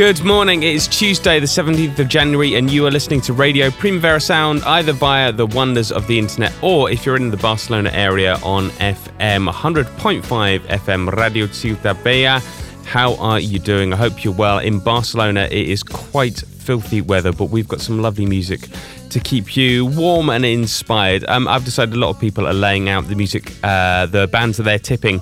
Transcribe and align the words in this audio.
Good 0.00 0.24
morning. 0.24 0.62
It's 0.62 0.86
Tuesday, 0.86 1.40
the 1.40 1.46
17th 1.46 1.98
of 1.98 2.08
January, 2.08 2.54
and 2.54 2.70
you 2.70 2.86
are 2.86 2.90
listening 2.90 3.20
to 3.20 3.34
Radio 3.34 3.68
Primavera 3.68 4.18
Sound 4.18 4.62
either 4.64 4.94
via 4.94 5.30
the 5.30 5.44
wonders 5.44 5.92
of 5.92 6.06
the 6.06 6.18
internet 6.18 6.54
or 6.62 6.90
if 6.90 7.04
you're 7.04 7.16
in 7.16 7.30
the 7.30 7.36
Barcelona 7.36 7.90
area 7.92 8.38
on 8.42 8.70
FM 8.70 9.52
100.5 9.52 10.60
FM 10.60 11.12
Radio 11.18 11.46
Ciutat. 11.48 12.40
How 12.86 13.14
are 13.16 13.40
you 13.40 13.58
doing? 13.58 13.92
I 13.92 13.96
hope 13.96 14.24
you're 14.24 14.32
well. 14.32 14.58
In 14.60 14.78
Barcelona, 14.78 15.42
it 15.50 15.68
is 15.68 15.82
quite 15.82 16.38
filthy 16.38 17.02
weather, 17.02 17.30
but 17.30 17.50
we've 17.50 17.68
got 17.68 17.82
some 17.82 18.00
lovely 18.00 18.24
music 18.24 18.68
to 19.10 19.20
keep 19.20 19.54
you 19.54 19.84
warm 19.84 20.30
and 20.30 20.46
inspired. 20.46 21.26
Um, 21.28 21.46
I've 21.46 21.66
decided 21.66 21.94
a 21.94 21.98
lot 21.98 22.08
of 22.08 22.18
people 22.18 22.46
are 22.46 22.54
laying 22.54 22.88
out 22.88 23.06
the 23.06 23.16
music, 23.16 23.52
uh, 23.62 24.06
the 24.06 24.28
bands 24.28 24.56
that 24.56 24.62
they're 24.62 24.78
tipping 24.78 25.20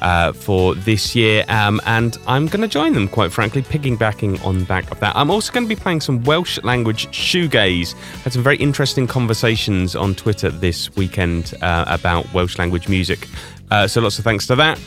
uh, 0.00 0.32
for 0.32 0.74
this 0.74 1.14
year, 1.14 1.44
um, 1.48 1.80
and 1.86 2.16
I'm 2.26 2.46
going 2.46 2.62
to 2.62 2.68
join 2.68 2.92
them, 2.92 3.08
quite 3.08 3.32
frankly, 3.32 3.62
piggybacking 3.62 4.44
on 4.44 4.64
back 4.64 4.90
of 4.90 5.00
that. 5.00 5.16
I'm 5.16 5.30
also 5.30 5.52
going 5.52 5.64
to 5.64 5.68
be 5.68 5.80
playing 5.80 6.00
some 6.00 6.22
Welsh 6.24 6.58
language 6.62 7.08
shoegaze. 7.08 7.94
Had 8.22 8.32
some 8.32 8.42
very 8.42 8.56
interesting 8.56 9.06
conversations 9.06 9.96
on 9.96 10.14
Twitter 10.14 10.50
this 10.50 10.94
weekend 10.96 11.54
uh, 11.62 11.84
about 11.86 12.32
Welsh 12.32 12.58
language 12.58 12.88
music, 12.88 13.28
uh, 13.70 13.86
so 13.86 14.00
lots 14.00 14.18
of 14.18 14.24
thanks 14.24 14.46
to 14.46 14.56
that. 14.56 14.78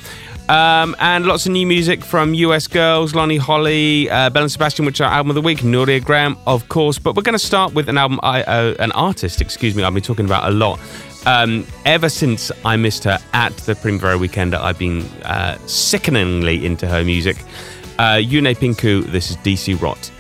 Um, 0.49 0.97
and 0.99 1.25
lots 1.25 1.45
of 1.45 1.53
new 1.53 1.65
music 1.65 2.03
from 2.03 2.33
US 2.33 2.67
Girls, 2.67 3.15
Lonnie 3.15 3.37
Holley, 3.37 4.09
uh, 4.09 4.29
Belle 4.29 4.43
and 4.43 4.51
Sebastian, 4.51 4.85
which 4.85 4.99
are 4.99 5.09
album 5.09 5.29
of 5.29 5.35
the 5.35 5.41
week, 5.41 5.59
Nuria 5.59 6.03
Graham, 6.03 6.37
of 6.45 6.67
course. 6.67 6.99
But 6.99 7.15
we're 7.15 7.21
going 7.21 7.39
to 7.39 7.39
start 7.39 7.73
with 7.73 7.87
an 7.87 7.97
album, 7.97 8.19
I, 8.21 8.43
uh, 8.43 8.75
an 8.79 8.91
artist, 8.91 9.39
excuse 9.39 9.75
me, 9.75 9.83
I've 9.83 9.93
been 9.93 10.03
talking 10.03 10.25
about 10.25 10.49
a 10.49 10.51
lot. 10.51 10.77
Um, 11.25 11.67
ever 11.85 12.09
since 12.09 12.51
I 12.65 12.77
missed 12.77 13.03
her 13.03 13.19
at 13.33 13.55
the 13.57 13.75
Primavera 13.75 14.17
Weekend, 14.17 14.55
I've 14.55 14.79
been 14.79 15.01
uh, 15.23 15.57
sickeningly 15.67 16.65
into 16.65 16.87
her 16.87 17.03
music. 17.03 17.37
Uh, 17.99 18.15
Yune 18.15 18.55
Pinku, 18.55 19.05
this 19.05 19.29
is 19.29 19.37
DC 19.37 19.79
Rot. 19.79 20.11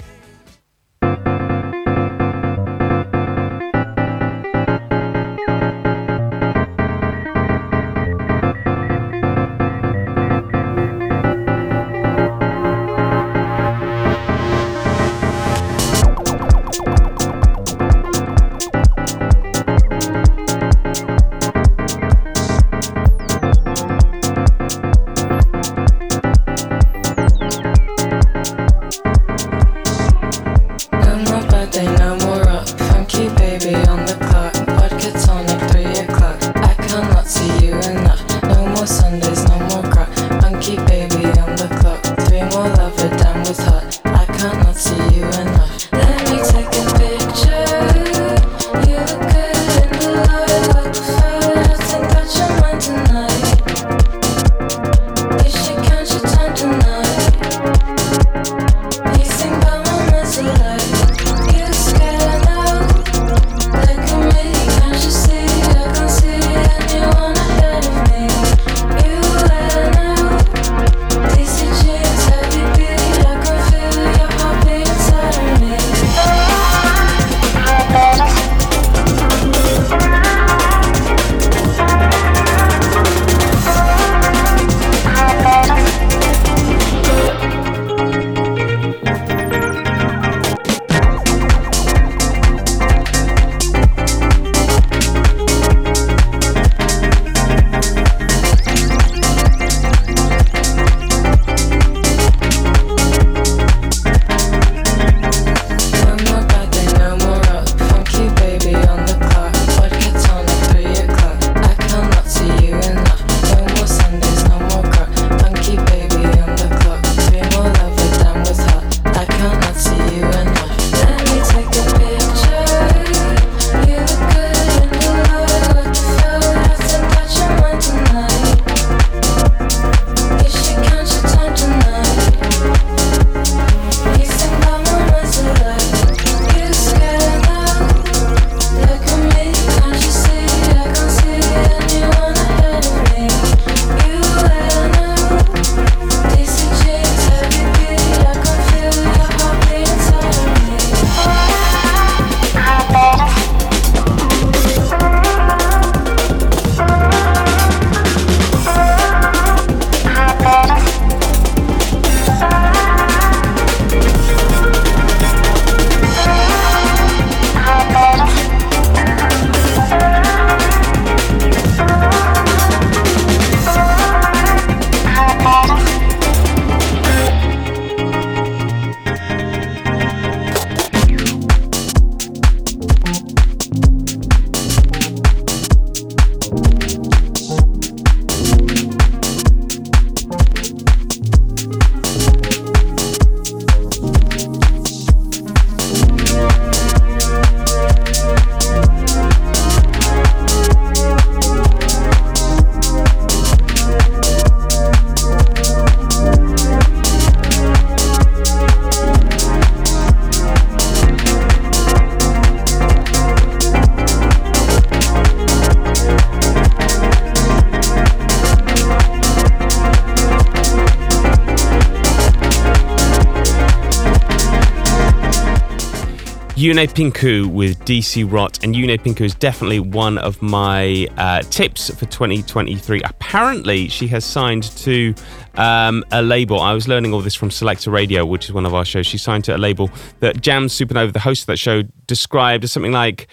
Yune 226.71 226.87
Pinku 226.87 227.47
with 227.47 227.77
DC 227.79 228.31
Rot, 228.31 228.63
and 228.63 228.73
Yune 228.73 228.97
Pinku 228.97 229.25
is 229.25 229.35
definitely 229.35 229.81
one 229.81 230.17
of 230.17 230.41
my 230.41 231.05
uh, 231.17 231.41
tips 231.41 231.89
for 231.93 232.05
2023. 232.05 233.01
Apparently, 233.03 233.89
she 233.89 234.07
has 234.07 234.23
signed 234.23 234.63
to 234.77 235.13
um, 235.55 236.01
a 236.13 236.21
label. 236.21 236.61
I 236.61 236.71
was 236.71 236.87
learning 236.87 237.13
all 237.13 237.19
this 237.19 237.35
from 237.35 237.51
Selector 237.51 237.91
Radio, 237.91 238.25
which 238.25 238.45
is 238.45 238.53
one 238.53 238.65
of 238.65 238.73
our 238.73 238.85
shows. 238.85 239.05
She 239.05 239.17
signed 239.17 239.43
to 239.45 239.55
a 239.57 239.57
label 239.57 239.89
that 240.21 240.37
Jamz 240.37 240.71
Supernova, 240.71 241.11
the 241.11 241.19
host 241.19 241.41
of 241.41 241.47
that 241.47 241.57
show, 241.57 241.83
described 242.07 242.63
as 242.63 242.71
something 242.71 242.93
like 242.93 243.27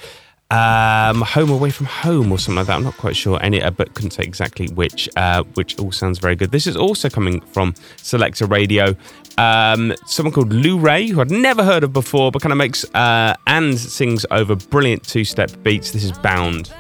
um, 0.51 1.21
Home 1.21 1.51
Away 1.51 1.71
from 1.71 1.87
Home 1.87 2.33
or 2.33 2.39
something 2.39 2.57
like 2.57 2.67
that. 2.67 2.77
I'm 2.77 2.85
not 2.85 2.97
quite 2.97 3.15
sure 3.15 3.39
any, 3.43 3.63
uh, 3.63 3.71
but 3.71 3.95
couldn't 3.95 4.13
say 4.13 4.23
exactly 4.23 4.67
which. 4.69 5.09
Uh, 5.17 5.45
which 5.55 5.79
all 5.79 5.93
sounds 5.93 6.19
very 6.19 6.35
good. 6.35 6.51
This 6.51 6.67
is 6.67 6.77
also 6.77 7.09
coming 7.09 7.41
from 7.41 7.75
Selector 7.99 8.47
Radio. 8.47 8.97
Um, 9.39 9.95
someone 10.05 10.33
called 10.33 10.53
Lou 10.53 10.79
Ray, 10.79 11.07
who 11.07 11.21
I'd 11.21 11.31
never 11.31 11.63
heard 11.63 11.85
of 11.85 11.93
before, 11.93 12.33
but 12.33 12.43
kind 12.43 12.53
of 12.53 12.59
makes 12.59 12.85
uh, 12.93 13.35
and 13.47 13.79
sings 13.79 14.27
over 14.33 14.57
brilliant 14.57 15.05
two-step 15.05 15.63
beats. 15.63 15.93
This 15.93 16.03
is 16.03 16.13
Bound. 16.13 16.73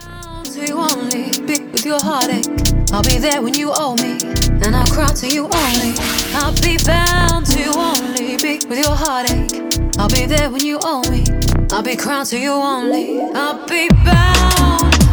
I'll 2.90 3.02
be 3.02 3.19
there 3.19 3.43
when 3.43 3.55
you 3.55 3.70
owe 3.75 3.94
me, 3.94 4.19
and 4.64 4.75
I'll 4.75 4.87
cry 4.87 5.08
to 5.08 5.28
you 5.28 5.44
only. 5.44 5.94
I'll 6.34 6.55
be 6.60 6.76
bound 6.84 7.46
to 7.46 7.69
only 7.70 8.37
be 8.38 8.66
with 8.66 8.84
your 8.84 8.96
heartache. 8.96 9.52
I'll 9.99 10.08
be 10.08 10.26
there 10.26 10.50
when 10.50 10.64
you 10.64 10.78
owe 10.82 11.02
me. 11.10 11.25
I'll 11.70 11.82
be 11.82 11.96
to 11.96 12.38
you 12.38 12.52
only. 12.52 13.20
I'll 13.34 13.66
be. 13.69 13.88
Bound 14.05 15.07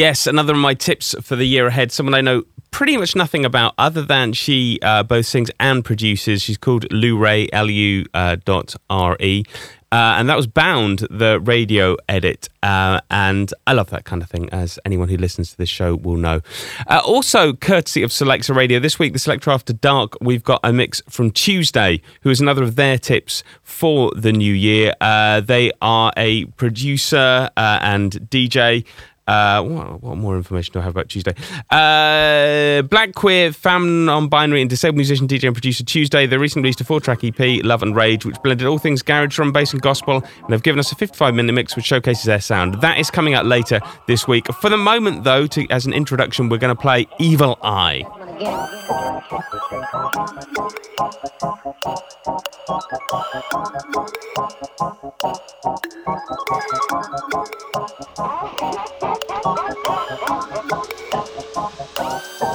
Yes, 0.00 0.26
another 0.26 0.54
of 0.54 0.58
my 0.58 0.72
tips 0.72 1.14
for 1.20 1.36
the 1.36 1.44
year 1.44 1.66
ahead. 1.66 1.92
Someone 1.92 2.14
I 2.14 2.22
know 2.22 2.44
pretty 2.70 2.96
much 2.96 3.14
nothing 3.14 3.44
about, 3.44 3.74
other 3.76 4.00
than 4.00 4.32
she 4.32 4.78
uh, 4.80 5.02
both 5.02 5.26
sings 5.26 5.50
and 5.60 5.84
produces. 5.84 6.40
She's 6.40 6.56
called 6.56 6.90
Lou 6.90 7.18
Ray, 7.18 7.50
L 7.52 7.68
U 7.68 8.06
uh, 8.14 8.36
dot 8.42 8.74
R 8.88 9.18
E. 9.20 9.44
Uh, 9.92 10.14
and 10.18 10.28
that 10.28 10.36
was 10.36 10.46
Bound, 10.46 11.00
the 11.10 11.40
radio 11.40 11.96
edit. 12.08 12.48
Uh, 12.62 13.00
and 13.10 13.52
I 13.66 13.72
love 13.72 13.90
that 13.90 14.04
kind 14.04 14.22
of 14.22 14.30
thing, 14.30 14.48
as 14.50 14.78
anyone 14.84 15.08
who 15.08 15.16
listens 15.16 15.50
to 15.50 15.56
this 15.56 15.68
show 15.68 15.96
will 15.96 16.16
know. 16.16 16.40
Uh, 16.86 17.02
also, 17.04 17.52
courtesy 17.52 18.02
of 18.02 18.12
Selector 18.12 18.54
Radio, 18.54 18.78
this 18.78 19.00
week, 19.00 19.12
the 19.12 19.18
Selector 19.18 19.50
After 19.50 19.72
Dark, 19.72 20.16
we've 20.20 20.44
got 20.44 20.60
a 20.62 20.72
mix 20.72 21.02
from 21.08 21.32
Tuesday, 21.32 22.00
who 22.20 22.30
is 22.30 22.40
another 22.40 22.62
of 22.62 22.76
their 22.76 22.98
tips 22.98 23.42
for 23.64 24.12
the 24.14 24.32
new 24.32 24.54
year. 24.54 24.94
Uh, 25.00 25.40
they 25.40 25.72
are 25.82 26.12
a 26.16 26.44
producer 26.44 27.50
uh, 27.56 27.78
and 27.82 28.12
DJ. 28.30 28.86
Uh, 29.30 29.62
what, 29.62 30.02
what 30.02 30.16
more 30.16 30.36
information 30.36 30.72
do 30.72 30.80
I 30.80 30.82
have 30.82 30.90
about 30.90 31.08
Tuesday? 31.08 31.34
Uh, 31.70 32.82
black, 32.82 33.14
queer, 33.14 33.52
femme, 33.52 34.04
non-binary, 34.04 34.60
and 34.60 34.68
disabled 34.68 34.96
musician, 34.96 35.28
DJ, 35.28 35.44
and 35.44 35.54
producer 35.54 35.84
Tuesday. 35.84 36.26
They 36.26 36.36
recently 36.36 36.66
released 36.66 36.80
a 36.80 36.84
four-track 36.84 37.22
EP, 37.22 37.64
Love 37.64 37.84
and 37.84 37.94
Rage, 37.94 38.26
which 38.26 38.34
blended 38.42 38.66
all 38.66 38.78
things 38.78 39.02
garage, 39.02 39.36
drum, 39.36 39.52
bass, 39.52 39.72
and 39.72 39.80
gospel, 39.80 40.16
and 40.16 40.48
they've 40.48 40.60
given 40.64 40.80
us 40.80 40.90
a 40.90 40.96
55-minute 40.96 41.52
mix 41.52 41.76
which 41.76 41.84
showcases 41.84 42.24
their 42.24 42.40
sound. 42.40 42.80
That 42.80 42.98
is 42.98 43.08
coming 43.08 43.34
out 43.34 43.46
later 43.46 43.78
this 44.08 44.26
week. 44.26 44.52
For 44.54 44.68
the 44.68 44.76
moment, 44.76 45.22
though, 45.22 45.46
to, 45.46 45.64
as 45.70 45.86
an 45.86 45.92
introduction, 45.92 46.48
we're 46.48 46.58
going 46.58 46.74
to 46.74 46.80
play 46.80 47.06
Evil 47.20 47.56
Eye. 47.62 48.04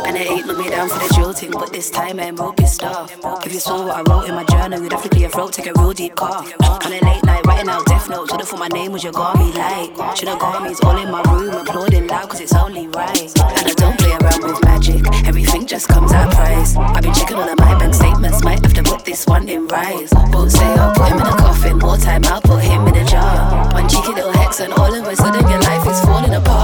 And 0.07 0.17
it 0.17 0.31
ain't 0.31 0.45
look 0.45 0.57
me 0.57 0.69
down 0.69 0.87
for 0.89 0.99
the 0.99 1.13
drill 1.13 1.33
thing, 1.33 1.51
but 1.51 1.71
this 1.71 1.89
time 1.89 2.19
I'm 2.19 2.35
real 2.35 2.53
pissed 2.53 2.83
off. 2.83 3.11
If 3.45 3.53
you 3.53 3.59
saw 3.59 3.85
what 3.85 3.97
I 3.97 4.01
wrote 4.09 4.29
in 4.29 4.35
my 4.35 4.43
journal, 4.45 4.81
you'd 4.81 4.91
have 4.93 5.03
to 5.03 5.09
clear 5.09 5.21
your 5.23 5.29
throat, 5.29 5.53
take 5.53 5.67
a 5.67 5.73
real 5.77 5.93
deep 5.93 6.15
cough. 6.15 6.51
On 6.85 6.91
a 6.91 6.99
late 7.05 7.23
night, 7.23 7.45
writing 7.45 7.69
out 7.69 7.85
death 7.85 8.09
notes, 8.09 8.31
would've 8.31 8.47
thought 8.47 8.59
my 8.59 8.67
name 8.69 8.91
was 8.91 9.03
your 9.03 9.13
garmy 9.13 9.53
light. 9.55 10.17
Should've 10.17 10.39
got 10.39 10.63
me, 10.63 10.75
all 10.83 10.97
in 10.97 11.11
my 11.11 11.21
room, 11.23 11.53
applauding 11.53 12.07
loud, 12.07 12.29
cause 12.29 12.39
it's 12.39 12.53
only 12.55 12.87
right. 12.87 13.31
And 13.57 13.67
I 13.67 13.73
don't 13.75 13.97
play 13.97 14.11
around 14.11 14.43
with 14.43 14.63
magic, 14.63 15.05
everything 15.25 15.65
just 15.65 15.87
comes 15.87 16.11
at 16.13 16.31
price. 16.33 16.75
I've 16.77 17.03
been 17.03 17.13
checking 17.13 17.37
all 17.37 17.49
of 17.49 17.57
my 17.59 17.77
bank 17.77 17.93
statements, 17.93 18.43
might 18.43 18.63
have 18.63 18.73
to 18.73 18.83
put 18.83 19.03
this 19.05 19.25
one 19.27 19.49
in 19.49 19.67
rise. 19.67 20.11
Won't 20.31 20.51
say 20.51 20.65
I'll 20.65 20.93
put 20.93 21.09
him 21.09 21.19
in 21.19 21.27
a 21.27 21.37
coffin, 21.37 21.77
more 21.79 21.97
time 21.97 22.23
I'll 22.25 22.41
put 22.41 22.63
him 22.63 22.87
in 22.87 22.95
a 22.95 23.05
jar. 23.05 23.73
One 23.73 23.89
cheeky 23.89 24.13
little 24.13 24.31
hex, 24.31 24.59
and 24.61 24.71
all 24.73 24.93
of 24.93 25.07
a 25.07 25.15
sudden 25.15 25.47
your 25.49 25.61
life 25.61 25.87
is 25.87 25.99
falling 26.01 26.33
apart. 26.33 26.54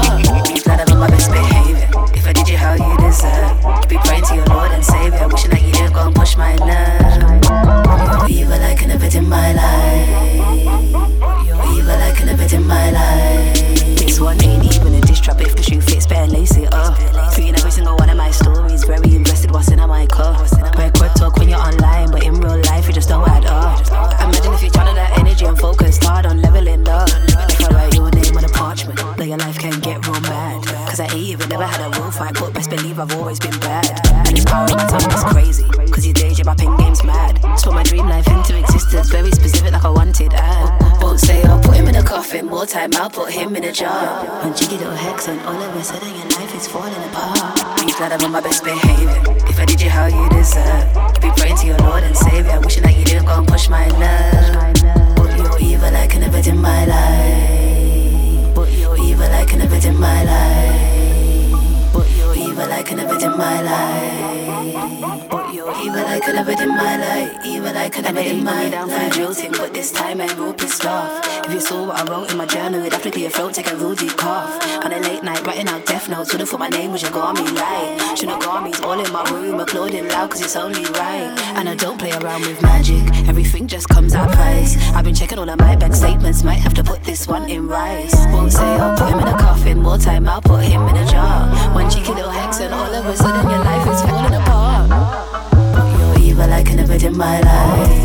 If 2.14 2.28
I 2.28 2.34
did 2.34 2.48
you 2.48 2.58
how 2.58 2.74
you 2.74 2.98
deserve, 2.98 3.58
you 3.64 3.88
be 3.88 3.98
praying 4.04 4.24
to 4.26 4.36
your 4.36 4.46
Lord 4.46 4.72
and 4.72 4.84
Savior, 4.84 5.28
wishing 5.28 5.52
that 5.52 5.62
you 5.62 5.72
didn't 5.72 5.94
go 5.94 6.08
and 6.08 6.16
push 6.16 6.38
my 6.38 6.56
nerve. 6.58 8.30
You're 8.30 8.44
evil 8.44 8.60
like 8.60 8.82
an 8.84 8.92
event 8.92 9.16
in 9.16 9.28
my 9.28 9.54
life. 9.54 10.08
You're 11.46 11.64
evil 11.74 11.98
like 11.98 12.20
an 12.22 12.30
event 12.30 12.54
in 12.54 12.66
my 12.68 12.92
life. 12.92 13.56
This 13.98 14.20
one 14.20 14.42
ain't 14.44 14.64
even 14.76 14.94
a 14.96 15.02
diss 15.02 15.20
trap 15.20 15.42
if 15.42 15.56
the 15.56 15.64
shoe 15.64 15.82
fits, 15.82 16.06
better 16.06 16.32
lace 16.32 16.56
it 16.58 16.74
up. 16.74 16.98
Treating 17.34 17.56
every 17.56 17.72
single 17.72 17.96
one 17.96 18.10
of 18.10 18.18
my 18.18 18.32
stories, 18.32 18.84
very 18.84 19.16
invested, 19.16 19.52
what's 19.52 19.70
in 19.72 19.80
my 19.80 20.06
cup. 20.08 20.38
Quick, 20.76 20.94
quick 20.94 21.14
talk 21.14 21.38
when 21.38 21.50
you're 21.50 21.60
online, 21.60 22.12
but 22.12 22.24
in 22.24 22.36
real 22.36 22.62
life, 22.72 22.88
you 22.88 22.94
just 22.94 23.10
don't 23.10 23.28
add 23.28 23.46
up. 23.46 23.80
Imagine 24.22 24.54
if 24.54 24.61
a 43.72 43.74
jar. 43.74 44.26
One 44.44 44.54
cheeky 44.54 44.78
little 44.78 44.96
hex, 44.96 45.28
and 45.28 45.40
all 45.42 45.56
of 45.56 45.76
a 45.76 45.84
sudden 45.84 46.10
your 46.10 46.28
life 46.38 46.54
is 46.56 46.68
falling 46.68 46.94
apart. 47.10 47.56
Be 47.86 47.92
glad 47.94 48.12
I'm 48.12 48.26
on 48.26 48.32
my 48.32 48.42
best 48.42 48.64
behavior. 48.64 49.24
If 49.48 49.60
I 49.60 49.66
did 49.66 49.82
you 49.82 49.90
how 49.90 50.08
you 50.08 50.28
deserve, 50.30 50.86
you 51.16 51.22
be 51.22 51.32
praying 51.38 51.58
to 51.58 51.68
your 51.68 51.78
Lord 51.80 52.04
and 52.04 52.16
Savior, 52.16 52.60
wishing 52.60 52.84
that 52.84 52.98
you 52.98 53.06
didn't 53.06 53.26
go 53.26 53.38
and 53.40 53.48
push 53.48 53.70
my 53.70 53.88
love. 54.04 55.16
But 55.16 55.38
you're 55.38 55.60
evil 55.60 55.92
like 55.92 56.16
an 56.16 56.24
event 56.24 56.48
in 56.48 56.58
my 56.58 56.86
life. 56.86 58.56
But 58.56 58.72
you're 58.74 58.98
evil 58.98 59.30
like 59.30 59.54
an 59.54 59.62
event 59.62 59.86
in 59.86 59.98
my 59.98 60.24
life. 60.24 61.94
But 61.94 62.08
you're 62.18 62.36
evil 62.36 62.68
like 62.68 62.92
an 62.92 63.00
event 63.00 63.24
in 63.24 63.38
my 63.38 63.62
life. 63.62 65.41
You're 65.62 65.78
evil 65.84 66.02
like 66.02 66.28
an 66.28 66.40
event 66.40 66.60
in 66.60 66.70
my 66.70 66.98
life. 66.98 67.46
Evil 67.46 67.72
like 67.72 67.96
an 68.00 68.06
event 68.06 68.28
in 68.28 68.44
my 68.44 68.68
down 68.70 68.90
for 68.90 68.98
the 68.98 69.36
thing, 69.36 69.52
but 69.52 69.72
this 69.72 69.92
time 69.92 70.20
I'm 70.20 70.36
real 70.36 70.56
pissed 70.56 70.88
off. 70.88 71.24
If 71.46 71.54
you 71.54 71.60
saw 71.60 71.86
what 71.86 72.00
I 72.00 72.12
wrote 72.12 72.32
in 72.32 72.38
my 72.38 72.48
journal, 72.48 72.80
it'd 72.80 72.94
have 72.94 73.04
to 73.04 73.12
clear 73.12 73.26
your 73.26 73.32
throat, 73.32 73.54
take 73.54 73.70
a 73.70 73.76
real 73.76 73.94
deep 73.94 74.18
cough. 74.18 74.58
On 74.84 74.92
a 74.92 74.98
late 74.98 75.22
night, 75.22 75.46
writing 75.46 75.68
out 75.68 75.86
death 75.86 76.10
notes, 76.10 76.34
would've 76.34 76.50
thought 76.50 76.62
my 76.62 76.70
name 76.70 76.92
was 76.92 77.04
your 77.04 77.12
garmy 77.12 77.46
light. 77.54 78.18
Should've 78.18 78.40
got 78.40 78.64
me's 78.64 78.82
all 78.82 79.00
in 79.00 79.12
my 79.14 79.24
room, 79.30 79.60
applauding 79.60 80.08
loud, 80.08 80.32
cause 80.32 80.42
it's 80.42 80.56
only 80.56 80.84
right. 80.98 81.30
And 81.56 81.70
I 81.70 81.76
don't 81.76 82.00
play 82.00 82.12
around 82.12 82.42
with 82.42 82.60
magic, 82.64 83.04
everything 83.30 83.68
just 83.68 83.88
comes 83.88 84.16
at 84.16 84.32
price. 84.32 84.76
I've 84.96 85.06
been 85.06 85.14
checking 85.14 85.38
all 85.38 85.48
of 85.48 85.60
my 85.60 85.76
bank 85.76 85.94
statements, 85.94 86.44
might 86.44 86.62
have 86.62 86.74
to 86.74 86.84
put 86.84 87.04
this 87.04 87.28
one 87.28 87.48
in 87.48 87.68
rice. 87.68 88.16
Won't 88.34 88.52
say 88.52 88.66
I'll 88.66 88.98
put 88.98 89.10
him 89.10 89.20
in 89.20 89.28
a 89.28 89.38
coffin, 89.38 89.80
more 89.80 90.00
time 90.00 90.28
I'll 90.28 90.42
put 90.42 90.64
him 90.64 90.82
in 90.88 90.98
a 90.98 91.06
jar. 91.06 91.54
One 91.76 91.88
cheeky 91.88 92.14
little 92.14 92.32
hex, 92.32 92.62
and 92.62 92.74
all 92.74 92.92
of 92.92 93.06
a 93.06 93.16
sudden 93.16 93.48
your 93.48 93.64
life 93.64 93.88
is 93.88 94.02
falling 94.02 94.34
apart. 94.34 94.41
Evil 96.42 96.56
like 96.56 96.72
an 96.72 96.80
event 96.80 97.04
in 97.04 97.16
my 97.16 97.40
life. 97.40 98.02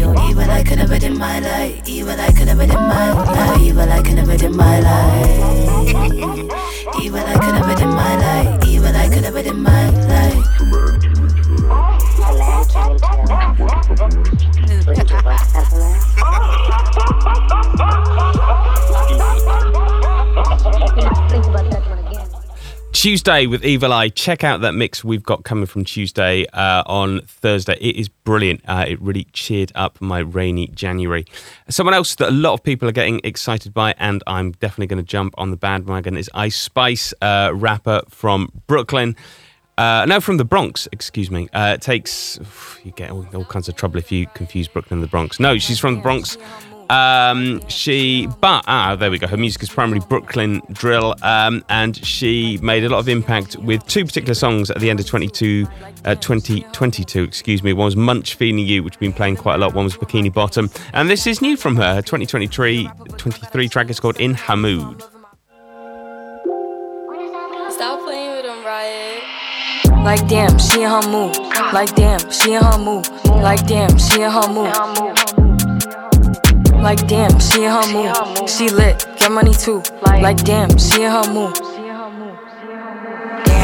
You're 0.00 0.14
evil 0.24 0.46
like 0.46 0.70
an 0.70 0.78
event 0.78 1.04
in 1.04 1.18
my 1.18 1.38
life. 1.38 1.86
Evil 1.86 2.16
like 2.16 2.40
an 2.40 2.48
event 2.48 2.72
in 2.72 2.80
my 2.80 3.12
life. 3.12 3.60
Evil 3.60 3.84
event 4.16 4.42
in 4.42 4.56
my 4.56 4.80
life. 4.80 5.38
Evil 6.98 7.20
like 7.20 7.44
an 7.44 7.56
event 7.56 7.82
in 7.82 7.90
my 7.90 8.16
life. 8.16 8.64
Evil 8.66 8.90
like 8.90 9.14
an 9.16 9.24
event 9.24 9.46
in 9.46 9.62
my 9.62 9.90
life. 9.90 10.14
Tuesday 23.04 23.46
with 23.46 23.62
Evil 23.66 23.92
Eye. 23.92 24.08
Check 24.08 24.44
out 24.44 24.62
that 24.62 24.72
mix 24.72 25.04
we've 25.04 25.22
got 25.22 25.44
coming 25.44 25.66
from 25.66 25.84
Tuesday 25.84 26.46
uh, 26.54 26.82
on 26.86 27.20
Thursday. 27.26 27.76
It 27.78 27.96
is 27.96 28.08
brilliant. 28.08 28.62
Uh, 28.66 28.86
it 28.88 28.98
really 28.98 29.24
cheered 29.34 29.70
up 29.74 30.00
my 30.00 30.20
rainy 30.20 30.68
January. 30.68 31.26
Someone 31.68 31.92
else 31.92 32.14
that 32.14 32.30
a 32.30 32.32
lot 32.32 32.54
of 32.54 32.62
people 32.62 32.88
are 32.88 32.92
getting 32.92 33.20
excited 33.22 33.74
by, 33.74 33.94
and 33.98 34.22
I'm 34.26 34.52
definitely 34.52 34.86
going 34.86 35.04
to 35.04 35.06
jump 35.06 35.34
on 35.36 35.50
the 35.50 35.58
bandwagon, 35.58 36.16
is 36.16 36.30
Ice 36.32 36.56
Spice, 36.56 37.12
uh, 37.20 37.50
rapper 37.52 38.00
from 38.08 38.50
Brooklyn. 38.66 39.16
Uh, 39.76 40.06
no, 40.08 40.18
from 40.18 40.38
the 40.38 40.44
Bronx, 40.46 40.88
excuse 40.90 41.30
me. 41.30 41.50
Uh, 41.52 41.74
it 41.74 41.82
takes, 41.82 42.40
you 42.84 42.92
get 42.92 43.10
all, 43.10 43.26
all 43.34 43.44
kinds 43.44 43.68
of 43.68 43.76
trouble 43.76 43.98
if 43.98 44.10
you 44.10 44.28
confuse 44.28 44.66
Brooklyn 44.66 45.00
and 45.00 45.02
the 45.02 45.10
Bronx. 45.10 45.38
No, 45.38 45.58
she's 45.58 45.78
from 45.78 45.96
the 45.96 46.00
Bronx. 46.00 46.38
Um, 46.90 47.66
she, 47.68 48.28
but 48.40 48.64
ah, 48.66 48.96
there 48.96 49.10
we 49.10 49.18
go. 49.18 49.26
Her 49.26 49.36
music 49.36 49.62
is 49.62 49.70
primarily 49.70 50.04
Brooklyn 50.08 50.60
drill, 50.72 51.14
um, 51.22 51.64
and 51.68 51.96
she 52.04 52.58
made 52.62 52.84
a 52.84 52.88
lot 52.88 52.98
of 52.98 53.08
impact 53.08 53.56
with 53.56 53.86
two 53.86 54.04
particular 54.04 54.34
songs 54.34 54.70
at 54.70 54.78
the 54.80 54.90
end 54.90 55.00
of 55.00 55.06
22, 55.06 55.66
uh, 56.04 56.14
2022. 56.16 57.22
Excuse 57.22 57.62
me. 57.62 57.72
One 57.72 57.86
was 57.86 57.96
Munch 57.96 58.34
Feeding 58.34 58.58
You, 58.58 58.82
which 58.82 58.94
we've 58.94 59.10
been 59.10 59.16
playing 59.16 59.36
quite 59.36 59.56
a 59.56 59.58
lot. 59.58 59.74
One 59.74 59.84
was 59.84 59.96
Bikini 59.96 60.32
Bottom, 60.32 60.70
and 60.92 61.08
this 61.08 61.26
is 61.26 61.40
new 61.40 61.56
from 61.56 61.76
her. 61.76 61.96
Her 61.96 62.02
2023 62.02 62.88
23 63.16 63.68
track 63.68 63.90
is 63.90 64.00
called 64.00 64.20
In 64.20 64.36
Riot. 64.48 65.10
Like 70.04 70.28
damn, 70.28 70.58
she 70.58 70.82
in 70.82 70.90
her 70.90 71.08
mood. 71.08 71.36
Like 71.72 71.94
damn, 71.94 72.30
she 72.30 72.52
in 72.52 72.62
her 72.62 72.78
mood. 72.78 73.08
Like 73.26 73.66
damn, 73.66 73.96
she 73.98 74.20
in 74.20 74.30
her 74.30 74.48
mood. 74.48 75.43
Like 76.84 77.06
damn, 77.08 77.40
she 77.40 77.64
in 77.64 77.70
her 77.70 77.92
mood. 77.94 78.46
She 78.46 78.68
lit, 78.68 79.06
get 79.18 79.32
money 79.32 79.54
too. 79.54 79.82
Like 80.02 80.44
damn, 80.44 80.76
she 80.76 81.02
in 81.02 81.10
her 81.10 81.32
mood. 81.32 81.56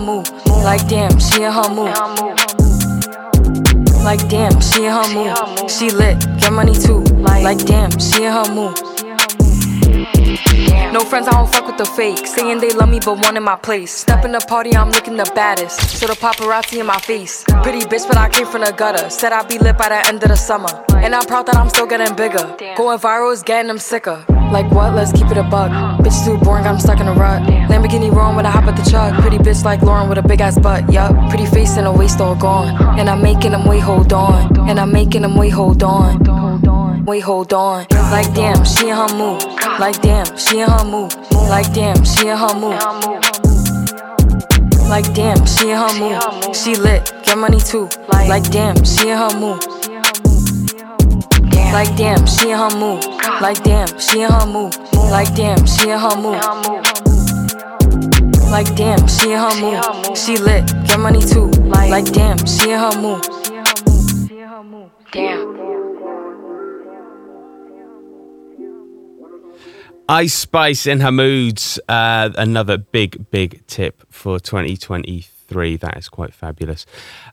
mood. 0.00 0.28
Like 0.46 0.88
damn, 0.88 1.18
she 1.18 1.42
in 1.42 1.52
her 1.52 1.68
move. 1.68 1.94
Like 4.02 4.26
damn, 4.28 4.60
she 4.60 4.86
in 4.86 4.92
her 4.92 5.08
move. 5.14 5.70
She 5.70 5.90
lit, 5.90 6.18
get 6.38 6.52
money 6.52 6.74
too. 6.74 7.00
Like 7.20 7.64
damn, 7.64 7.90
she 7.98 8.24
in 8.24 8.32
her 8.32 8.52
move. 8.52 8.76
No 10.92 11.00
friends, 11.00 11.28
I 11.28 11.32
don't 11.32 11.48
fuck 11.48 11.66
with 11.66 11.76
the 11.76 11.84
fake. 11.84 12.26
Saying 12.26 12.58
they 12.58 12.70
love 12.70 12.88
me, 12.88 12.98
but 12.98 13.18
one 13.18 13.36
in 13.36 13.44
my 13.44 13.56
place. 13.56 13.92
Step 13.92 14.24
in 14.24 14.32
the 14.32 14.40
party, 14.40 14.74
I'm 14.74 14.90
looking 14.90 15.16
the 15.16 15.30
baddest. 15.34 15.78
So 15.98 16.06
the 16.06 16.14
paparazzi 16.14 16.80
in 16.80 16.86
my 16.86 16.98
face. 16.98 17.44
Pretty 17.62 17.80
bitch, 17.80 18.08
but 18.08 18.16
I 18.16 18.28
came 18.28 18.46
from 18.46 18.62
the 18.62 18.72
gutter. 18.72 19.08
Said 19.08 19.32
I'd 19.32 19.48
be 19.48 19.58
lit 19.58 19.78
by 19.78 19.88
the 19.88 20.08
end 20.08 20.22
of 20.22 20.28
the 20.28 20.36
summer. 20.36 20.84
And 20.94 21.14
I'm 21.14 21.24
proud 21.26 21.46
that 21.46 21.56
I'm 21.56 21.68
still 21.68 21.86
getting 21.86 22.16
bigger. 22.16 22.56
Going 22.76 22.98
viral 22.98 23.32
is 23.32 23.42
getting 23.42 23.68
them 23.68 23.78
sicker. 23.78 24.24
Like 24.52 24.70
what? 24.72 24.94
Let's 24.94 25.12
keep 25.12 25.30
it 25.30 25.36
a 25.36 25.42
buck. 25.42 25.70
Bitch 26.00 26.24
too 26.24 26.36
boring, 26.44 26.66
I'm 26.66 26.78
stuck 26.78 27.00
in 27.00 27.06
a 27.08 27.12
rut. 27.12 27.42
Lamborghini 27.70 28.12
wrong 28.12 28.36
when 28.36 28.46
I 28.46 28.50
hop 28.50 28.64
at 28.64 28.76
the 28.76 28.90
truck. 28.90 29.14
Pretty 29.20 29.38
bitch 29.38 29.64
like 29.64 29.82
Lauren 29.82 30.08
with 30.08 30.18
a 30.18 30.22
big 30.22 30.40
ass 30.40 30.58
butt. 30.58 30.92
Yup, 30.92 31.14
pretty 31.30 31.46
face 31.46 31.76
and 31.76 31.86
a 31.86 31.92
waist 31.92 32.20
all 32.20 32.34
gone. 32.34 32.98
And 32.98 33.08
I'm 33.08 33.22
making 33.22 33.52
them 33.52 33.64
wait, 33.66 33.80
hold 33.80 34.12
on. 34.12 34.68
And 34.68 34.78
I'm 34.80 34.92
making 34.92 35.22
them 35.22 35.36
wait, 35.36 35.50
hold 35.50 35.82
on. 35.82 37.04
Wait, 37.06 37.20
hold 37.20 37.52
on. 37.52 37.86
Like 38.10 38.32
damn, 38.34 38.64
she 38.64 38.88
in 38.88 38.96
her 38.96 39.08
mood. 39.16 39.42
Like 39.80 40.00
damn, 40.02 40.36
she 40.36 40.60
in 40.60 40.68
her 40.68 40.84
mood. 40.84 41.14
Like 41.32 41.72
damn, 41.72 42.04
she 42.04 42.28
in 42.28 42.36
her 42.36 42.54
mood. 42.54 42.78
Like 44.88 45.12
damn, 45.14 45.46
she 45.46 45.70
in 45.70 45.76
her 45.76 45.98
mood. 45.98 46.54
She 46.54 46.74
lit, 46.76 47.12
get 47.24 47.38
money 47.38 47.58
too. 47.58 47.88
Like 48.08 48.50
damn, 48.50 48.84
she 48.84 49.08
in 49.08 49.16
her 49.16 49.32
mood. 49.38 49.89
Like 51.72 51.96
damn, 51.96 52.26
she 52.26 52.50
in 52.50 52.58
her 52.58 52.70
mood. 52.76 53.04
Like 53.40 53.62
damn, 53.62 53.86
she 53.98 54.22
in 54.22 54.30
her 54.30 54.46
mood. 54.46 54.74
Like 54.94 55.34
damn, 55.34 55.64
she 55.66 55.90
in 55.90 55.98
her 55.98 56.16
mood. 56.16 56.40
Like 58.50 58.74
damn, 58.74 59.06
she 59.06 59.32
in 59.32 59.38
her 59.38 59.54
mood. 59.60 60.16
She 60.18 60.36
lit, 60.36 60.66
get 60.86 60.98
money 60.98 61.20
too. 61.20 61.46
Like 61.70 62.12
damn, 62.12 62.38
she 62.44 62.72
in 62.72 62.78
her 62.78 63.00
mood. 63.00 63.24
Damn. 65.12 65.50
Ice 70.08 70.34
Spice 70.34 70.86
in 70.88 71.00
her 71.00 71.12
moods. 71.12 71.78
Uh, 71.88 72.30
another 72.36 72.78
big, 72.78 73.30
big 73.30 73.64
tip 73.68 74.02
for 74.10 74.40
2023. 74.40 75.76
That 75.76 75.96
is 75.96 76.08
quite 76.08 76.34
fabulous. 76.34 76.84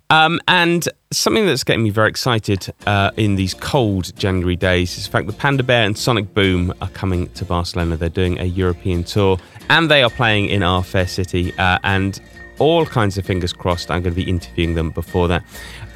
Um, 0.09 0.39
and 0.47 0.87
something 1.11 1.45
that's 1.45 1.65
getting 1.65 1.83
me 1.83 1.89
very 1.89 2.09
excited 2.09 2.73
uh, 2.85 3.11
in 3.17 3.35
these 3.35 3.53
cold 3.53 4.15
January 4.17 4.55
days 4.55 4.97
is 4.97 5.05
the 5.05 5.11
fact 5.11 5.27
that 5.27 5.37
Panda 5.37 5.63
Bear 5.63 5.85
and 5.85 5.97
Sonic 5.97 6.33
Boom 6.33 6.73
are 6.81 6.89
coming 6.89 7.27
to 7.31 7.43
Barcelona. 7.43 7.97
They're 7.97 8.07
doing 8.07 8.39
a 8.39 8.45
European 8.45 9.03
tour 9.03 9.37
and 9.69 9.91
they 9.91 10.03
are 10.03 10.09
playing 10.09 10.45
in 10.45 10.63
our 10.63 10.83
fair 10.83 11.07
city. 11.07 11.53
Uh, 11.57 11.79
and 11.83 12.21
all 12.57 12.85
kinds 12.85 13.17
of 13.17 13.25
fingers 13.25 13.51
crossed, 13.51 13.91
I'm 13.91 14.01
going 14.01 14.15
to 14.15 14.23
be 14.23 14.29
interviewing 14.29 14.75
them 14.75 14.91
before 14.91 15.27
that. 15.27 15.43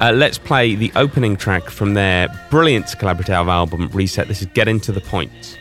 Uh, 0.00 0.12
let's 0.12 0.38
play 0.38 0.74
the 0.74 0.92
opening 0.94 1.36
track 1.36 1.70
from 1.70 1.94
their 1.94 2.28
brilliant 2.50 2.86
collaborative 2.86 3.48
album, 3.48 3.88
Reset. 3.92 4.28
This 4.28 4.42
is 4.42 4.48
Gettin' 4.48 4.80
to 4.80 4.92
the 4.92 5.00
Point. 5.00 5.58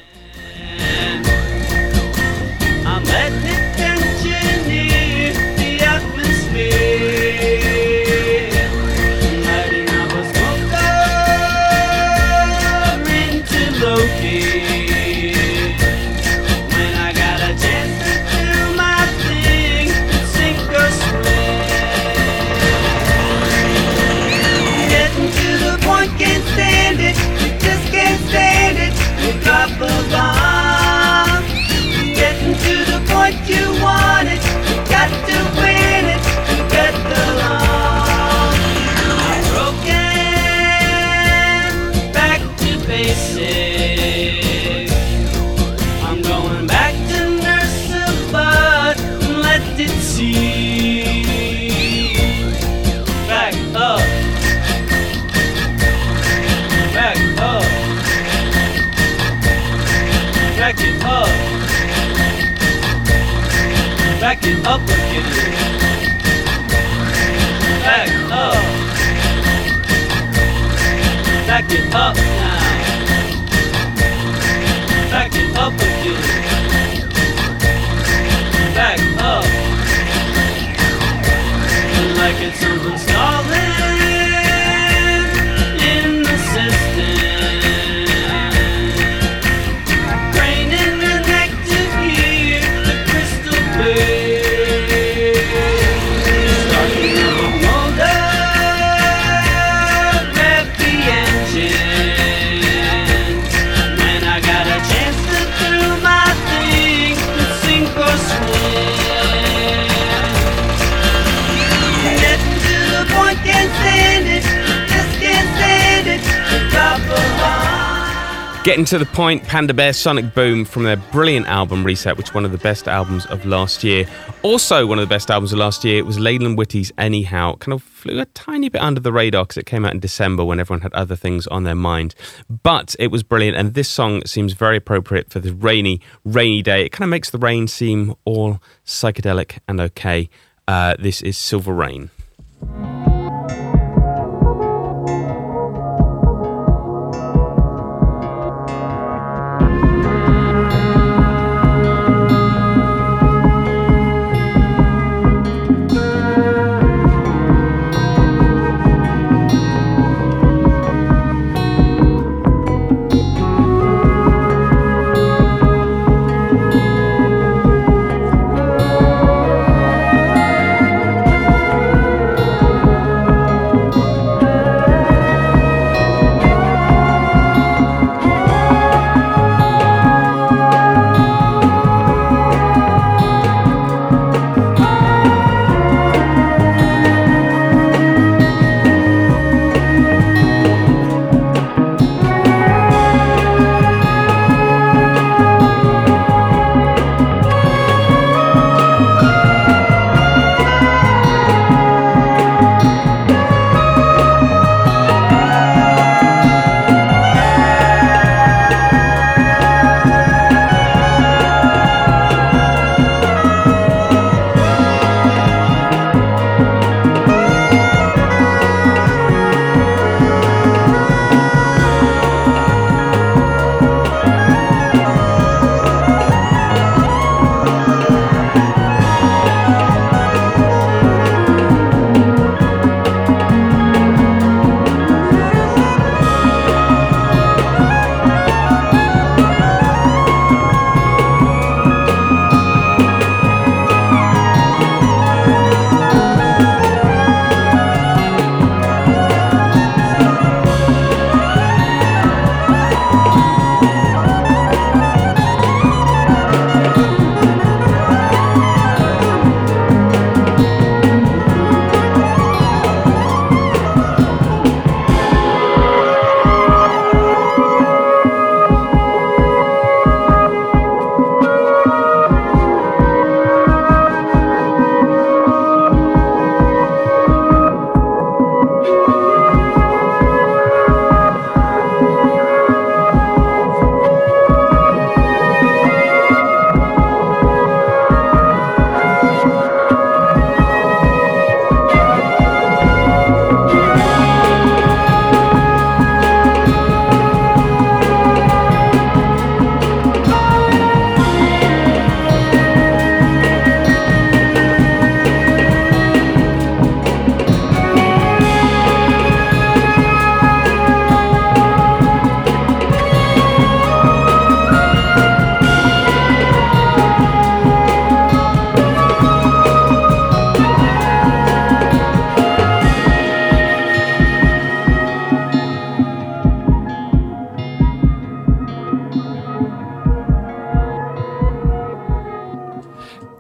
To 118.92 119.00
the 119.00 119.06
point, 119.06 119.44
Panda 119.44 119.74
Bear 119.74 119.94
Sonic 119.94 120.36
Boom 120.36 120.66
from 120.66 120.84
their 120.84 120.98
brilliant 120.98 121.48
album 121.48 121.86
Reset, 121.86 122.18
which 122.18 122.34
one 122.34 122.44
of 122.44 122.52
the 122.52 122.58
best 122.58 122.90
albums 122.90 123.26
of 123.28 123.46
last 123.46 123.86
year. 123.86 124.06
Also, 124.44 124.86
one 124.86 125.00
of 125.00 125.08
the 125.08 125.16
best 125.16 125.32
albums 125.32 125.54
of 125.54 125.60
last 125.60 125.86
year 125.86 126.04
was 126.04 126.20
Leland 126.20 126.58
Whitty's 126.58 126.92
Anyhow. 126.98 127.56
Kind 127.56 127.72
of 127.72 127.84
flew 127.84 128.20
a 128.20 128.26
tiny 128.26 128.68
bit 128.68 128.82
under 128.82 129.00
the 129.00 129.14
radar 129.14 129.46
because 129.46 129.56
it 129.56 129.66
came 129.66 129.86
out 129.86 129.94
in 129.94 130.02
December 130.02 130.44
when 130.44 130.60
everyone 130.60 130.82
had 130.82 130.92
other 130.94 131.16
things 131.16 131.48
on 131.48 131.64
their 131.64 131.74
mind. 131.74 132.16
But 132.50 132.94
it 133.00 133.08
was 133.12 133.24
brilliant, 133.24 133.56
and 133.56 133.76
this 133.76 133.88
song 133.88 134.26
seems 134.26 134.52
very 134.52 134.76
appropriate 134.76 135.30
for 135.30 135.40
this 135.40 135.54
rainy, 135.54 136.02
rainy 136.26 136.62
day. 136.62 136.84
It 136.84 136.90
kind 136.90 137.06
of 137.06 137.12
makes 137.12 137.30
the 137.30 137.38
rain 137.38 137.70
seem 137.70 138.14
all 138.26 138.60
psychedelic 138.86 139.60
and 139.70 139.80
okay. 139.80 140.30
Uh, 140.68 140.98
this 141.00 141.22
is 141.22 141.38
Silver 141.38 141.74
Rain. 141.74 142.10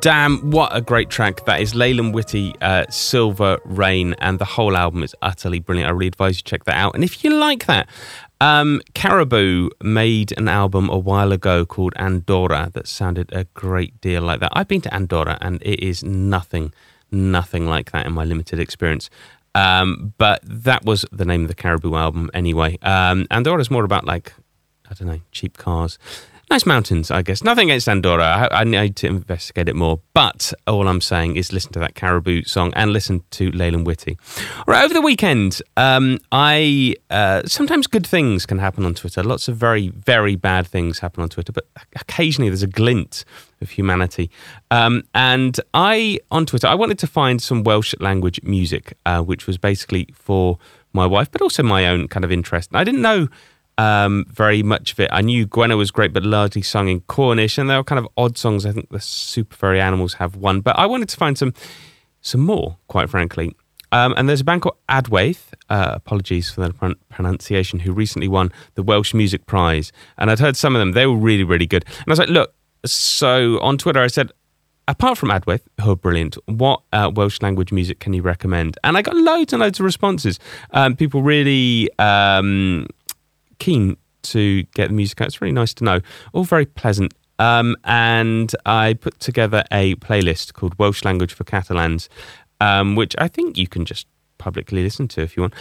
Damn, 0.02 0.50
what 0.50 0.76
a 0.76 0.82
great 0.82 1.12
track. 1.12 1.46
That 1.46 1.62
is 1.62 1.76
Leland 1.76 2.16
Whitty, 2.16 2.56
uh, 2.60 2.86
Silver 2.90 3.60
Rain, 3.66 4.16
and 4.18 4.40
the 4.40 4.46
whole 4.46 4.76
album 4.76 5.04
is 5.04 5.14
utterly 5.22 5.60
brilliant. 5.60 5.90
I 5.90 5.92
really 5.92 6.08
advise 6.08 6.38
you 6.38 6.44
check 6.44 6.64
that 6.64 6.76
out. 6.76 6.96
And 6.96 7.04
if 7.04 7.24
you 7.24 7.30
like 7.36 7.68
that, 7.68 7.88
um, 8.40 8.82
Caribou 8.96 9.70
made 9.84 10.36
an 10.40 10.48
album 10.48 10.90
a 10.90 10.98
while 10.98 11.32
ago 11.32 11.68
called 11.68 11.94
Andorra 11.98 12.72
that 12.74 12.88
sounded 12.88 13.32
a 13.32 13.44
great 13.54 14.02
deal 14.02 14.24
like 14.24 14.40
that. 14.40 14.52
I've 14.54 14.68
been 14.68 14.82
to 14.82 14.92
Andorra 14.94 15.38
and 15.40 15.62
it 15.62 15.80
is 15.80 16.04
nothing, 16.04 16.74
nothing 17.12 17.68
like 17.68 17.92
that 17.92 18.08
in 18.08 18.14
my 18.14 18.24
limited 18.24 18.60
experience. 18.60 19.12
Um, 19.54 20.16
but 20.18 20.40
that 20.44 20.84
was 20.84 21.06
the 21.12 21.26
name 21.26 21.44
of 21.44 21.48
the 21.48 21.54
Caribou 21.54 21.94
album 21.94 22.32
anyway. 22.34 22.80
Um, 22.82 23.28
Andorra 23.30 23.62
is 23.62 23.70
more 23.70 23.84
about 23.84 24.06
like, 24.06 24.34
I 24.90 24.96
don't 24.96 25.08
know, 25.08 25.22
cheap 25.32 25.60
cars 25.60 26.00
nice 26.52 26.66
mountains, 26.66 27.10
I 27.10 27.22
guess. 27.22 27.44
Nothing 27.44 27.72
against 27.72 27.88
Andorra. 27.88 28.26
I, 28.52 28.62
I, 28.62 28.64
need 28.66 28.98
to 28.98 29.08
investigate 29.08 29.70
it 29.70 29.76
more. 29.76 30.02
But 30.14 30.54
all 30.68 30.86
I'm 30.90 31.00
saying 31.00 31.38
is 31.38 31.54
listen 31.54 31.72
to 31.74 31.80
that 31.80 31.96
Caribou 31.96 32.44
song 32.44 32.74
and 32.76 32.92
listen 32.92 33.24
to 33.32 33.52
Leland 33.52 33.88
Whitty. 33.88 34.18
Right, 34.68 34.84
over 34.84 34.94
the 34.94 35.02
weekend, 35.02 35.62
um, 35.78 36.20
I 36.34 36.96
uh, 37.10 37.44
sometimes 37.46 37.88
good 37.88 38.06
things 38.06 38.46
can 38.46 38.60
happen 38.60 38.86
on 38.86 38.94
Twitter. 38.96 39.24
Lots 39.24 39.48
of 39.48 39.56
very, 39.56 39.90
very 39.90 40.36
bad 40.36 40.68
things 40.68 41.00
happen 41.00 41.24
on 41.24 41.30
Twitter, 41.30 41.54
but 41.54 41.68
occasionally 41.96 42.50
there's 42.50 42.64
a 42.64 42.68
glint 42.68 43.24
of 43.62 43.70
humanity. 43.70 44.30
Um, 44.72 45.04
and 45.16 45.58
I, 45.74 46.20
on 46.32 46.46
Twitter, 46.46 46.68
I 46.68 46.76
wanted 46.76 47.00
to 47.00 47.08
find 47.08 47.42
some 47.42 47.64
Welsh 47.64 47.96
language 48.02 48.42
music, 48.44 48.98
uh, 49.06 49.22
which 49.22 49.48
was 49.48 49.58
basically 49.58 50.10
for 50.14 50.60
my 50.92 51.06
wife, 51.06 51.32
but 51.32 51.42
also 51.42 51.64
my 51.64 51.88
own 51.88 52.10
kind 52.10 52.26
of 52.26 52.32
interest. 52.32 52.72
I 52.74 52.84
didn't 52.84 53.02
know 53.02 53.30
um, 53.78 54.26
very 54.30 54.64
much 54.64 54.94
of 54.94 55.00
it. 55.00 55.10
I 55.12 55.22
knew 55.22 55.48
Gwenno 55.48 55.78
was 55.78 55.92
great, 55.92 56.14
but 56.14 56.24
largely 56.24 56.62
sung 56.62 56.88
in 56.88 57.02
Cornish, 57.02 57.58
and 57.58 57.70
they 57.70 57.76
were 57.76 57.84
kind 57.84 58.00
of 58.00 58.08
odd 58.18 58.38
songs. 58.38 58.66
I 58.66 58.72
think 58.72 58.90
the 58.90 59.00
Super 59.00 59.56
Furry 59.56 59.82
Animals 59.82 60.16
have 60.16 60.36
one, 60.36 60.62
but 60.62 60.78
I 60.78 60.86
wanted 60.86 61.10
to 61.10 61.18
find 61.18 61.38
some 61.38 61.54
some 62.22 62.42
more, 62.42 62.78
quite 62.88 63.10
frankly. 63.10 63.56
Um, 63.92 64.14
and 64.16 64.30
there's 64.30 64.42
a 64.42 64.46
band 64.46 64.62
called 64.62 64.78
Adwaith, 64.88 65.54
uh, 65.70 65.92
apologies 65.96 66.50
for 66.50 66.62
the 66.62 66.74
pron- 66.74 66.96
pronunciation, 67.10 67.80
who 67.80 67.92
recently 67.92 68.28
won 68.28 68.52
the 68.76 68.84
Welsh 68.84 69.14
Music 69.14 69.46
Prize. 69.46 69.92
And 70.18 70.32
I'd 70.32 70.40
heard 70.40 70.56
some 70.56 70.76
of 70.76 70.80
them, 70.80 70.94
they 70.94 71.06
were 71.06 71.18
really, 71.18 71.44
really 71.44 71.66
good. 71.66 71.84
And 71.86 72.08
I 72.08 72.12
was 72.12 72.20
like, 72.20 72.30
look, 72.30 72.54
so 72.86 73.60
on 73.60 73.78
Twitter, 73.78 74.00
I 74.02 74.08
said, 74.08 74.32
apart 74.88 75.18
from 75.18 75.30
Adwaith, 75.30 75.62
who 75.82 75.92
are 75.92 75.96
brilliant, 75.96 76.38
what 76.46 76.82
uh, 76.94 77.12
Welsh 77.14 77.42
language 77.42 77.74
music 77.74 78.00
can 78.00 78.14
you 78.14 78.22
recommend? 78.22 78.78
And 78.84 78.98
I 78.98 79.02
got 79.02 79.16
loads 79.16 79.52
and 79.52 79.62
loads 79.62 79.80
of 79.80 79.84
responses. 79.84 80.40
Um, 80.72 80.96
people 80.96 81.22
really 81.22 81.90
um, 82.00 82.88
keen 83.62 83.96
to 84.24 84.64
get 84.74 84.88
the 84.88 84.94
music 84.94 85.22
out. 85.22 85.28
It's 85.28 85.40
really 85.40 85.54
nice 85.54 85.74
to 85.76 85.84
know. 85.84 86.00
All 86.34 86.44
very 86.44 86.66
pleasant. 86.66 87.14
Um, 87.38 87.76
and 87.86 88.54
I 88.66 88.96
put 88.96 89.20
together 89.20 89.64
a 89.72 89.96
playlist 89.96 90.54
called 90.54 90.78
Welsh 90.80 91.06
Language 91.06 91.34
for 91.34 91.44
Catalans, 91.44 92.10
um, 92.60 92.96
which 92.96 93.16
I 93.20 93.28
think 93.28 93.58
you 93.58 93.68
can 93.68 93.86
just 93.86 94.08
publicly 94.38 94.84
listen 94.84 95.08
to 95.10 95.22
if 95.22 95.38
you 95.38 95.44
want. 95.44 95.54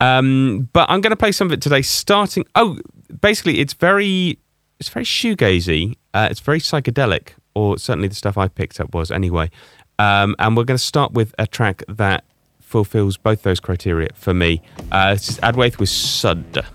Um, 0.00 0.68
but 0.72 0.88
I'm 0.90 1.00
going 1.00 1.10
to 1.10 1.16
play 1.16 1.32
some 1.32 1.46
of 1.46 1.52
it 1.52 1.62
today. 1.62 1.82
Starting, 1.82 2.44
oh, 2.54 2.78
basically, 3.20 3.60
it's 3.60 3.72
very, 3.74 4.38
it's 4.78 4.90
very 4.90 5.06
shoegazy. 5.06 5.96
Uh, 6.12 6.28
it's 6.30 6.40
very 6.40 6.60
psychedelic, 6.60 7.30
or 7.54 7.78
certainly 7.78 8.08
the 8.08 8.14
stuff 8.14 8.36
I 8.36 8.48
picked 8.48 8.80
up 8.80 8.94
was 8.94 9.10
anyway. 9.10 9.50
Um, 9.98 10.36
and 10.38 10.56
we're 10.56 10.64
going 10.64 10.78
to 10.78 10.84
start 10.84 11.12
with 11.12 11.34
a 11.38 11.46
track 11.46 11.82
that 11.88 12.24
fulfills 12.60 13.16
both 13.16 13.42
those 13.42 13.60
criteria 13.60 14.10
for 14.14 14.34
me. 14.34 14.60
Uh, 14.92 15.14
this 15.14 15.30
is 15.30 15.38
Adwaith 15.38 15.78
with 15.78 15.88
Sud. 15.88 16.66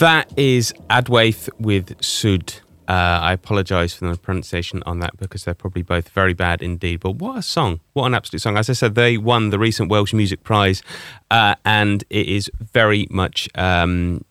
That 0.00 0.32
is 0.38 0.72
Adwaith 0.88 1.50
with 1.58 2.02
Sud. 2.02 2.54
Uh, 2.88 3.20
I 3.20 3.34
apologise 3.34 3.92
for 3.92 4.08
the 4.08 4.16
pronunciation 4.16 4.82
on 4.86 5.00
that 5.00 5.14
because 5.18 5.44
they're 5.44 5.52
probably 5.52 5.82
both 5.82 6.08
very 6.08 6.32
bad 6.32 6.62
indeed. 6.62 7.00
But 7.00 7.16
what 7.16 7.36
a 7.36 7.42
song! 7.42 7.80
What 7.92 8.06
an 8.06 8.14
absolute 8.14 8.40
song! 8.40 8.56
As 8.56 8.70
I 8.70 8.72
said, 8.72 8.94
they 8.94 9.18
won 9.18 9.50
the 9.50 9.58
recent 9.58 9.90
Welsh 9.90 10.14
Music 10.14 10.42
Prize, 10.42 10.82
uh, 11.30 11.54
and 11.66 12.02
it 12.08 12.26
is 12.28 12.50
very 12.72 13.08
much 13.10 13.46
um, 13.56 14.24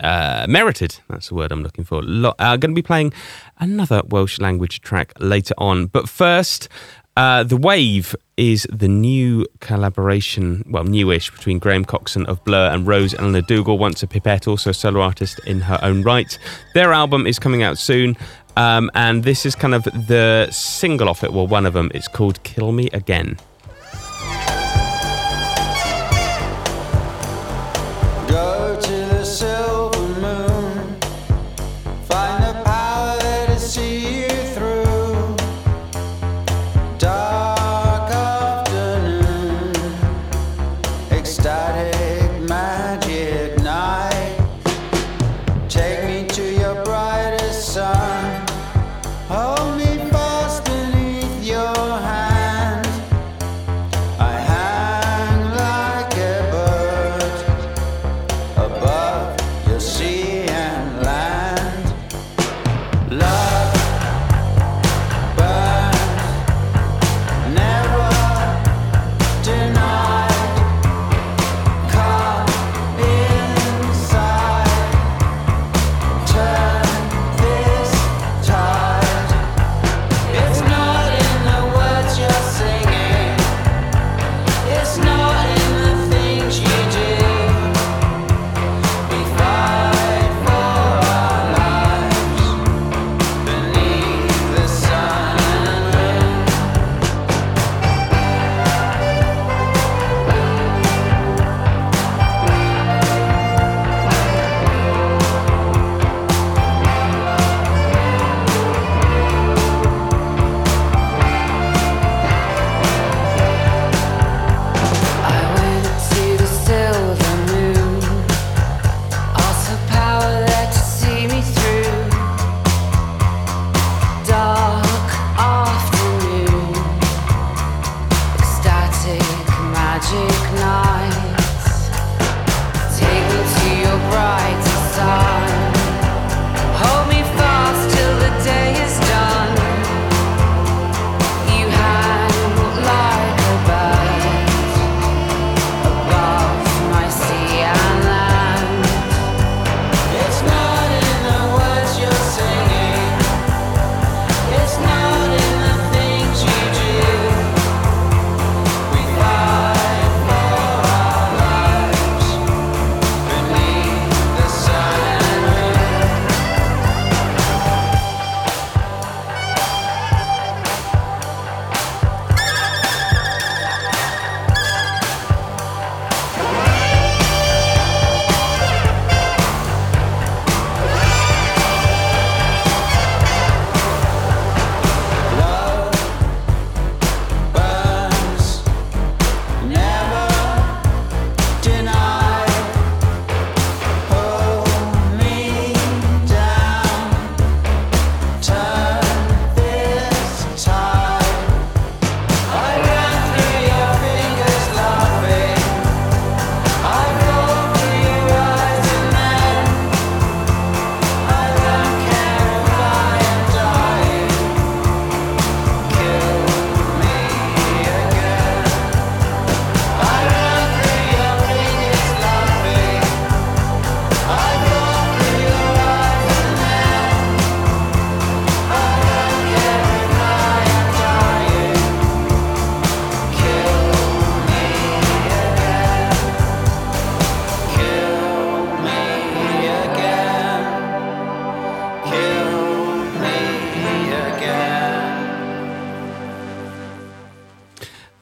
uh, 0.00 0.46
merited. 0.48 0.98
That's 1.08 1.28
the 1.28 1.34
word 1.34 1.52
I'm 1.52 1.62
looking 1.62 1.84
for. 1.84 1.98
Uh, 1.98 2.56
going 2.56 2.60
to 2.60 2.68
be 2.68 2.80
playing 2.80 3.12
another 3.58 4.02
Welsh 4.08 4.38
language 4.38 4.80
track 4.80 5.12
later 5.20 5.54
on. 5.58 5.88
But 5.88 6.08
first, 6.08 6.70
uh, 7.16 7.42
The 7.42 7.56
Waeve 7.56 8.14
is 8.36 8.66
the 8.70 8.88
new 8.88 9.46
collaboration, 9.60 10.64
well, 10.68 10.84
newish, 10.84 11.30
between 11.30 11.58
Graham 11.58 11.84
Coxon 11.84 12.26
of 12.26 12.44
Blur 12.44 12.68
and 12.70 12.86
Rose 12.86 13.14
Elinor 13.14 13.42
Dougall, 13.42 13.78
once 13.78 14.02
a 14.02 14.06
pipette, 14.06 14.46
also 14.46 14.70
a 14.70 14.74
solo 14.74 15.00
artist 15.00 15.40
in 15.46 15.60
her 15.60 15.78
own 15.82 16.02
right. 16.02 16.38
Their 16.74 16.92
album 16.92 17.26
is 17.26 17.38
coming 17.38 17.62
out 17.62 17.78
soon. 17.78 18.16
Um, 18.56 18.90
and 18.94 19.22
this 19.22 19.44
is 19.44 19.54
kind 19.54 19.74
of 19.74 19.84
the 19.84 20.48
single 20.50 21.08
off 21.08 21.22
it, 21.22 21.32
well, 21.32 21.46
one 21.46 21.66
of 21.66 21.74
them. 21.74 21.90
It's 21.94 22.08
called 22.08 22.42
Kill 22.42 22.72
Me 22.72 22.88
Again. 22.92 23.36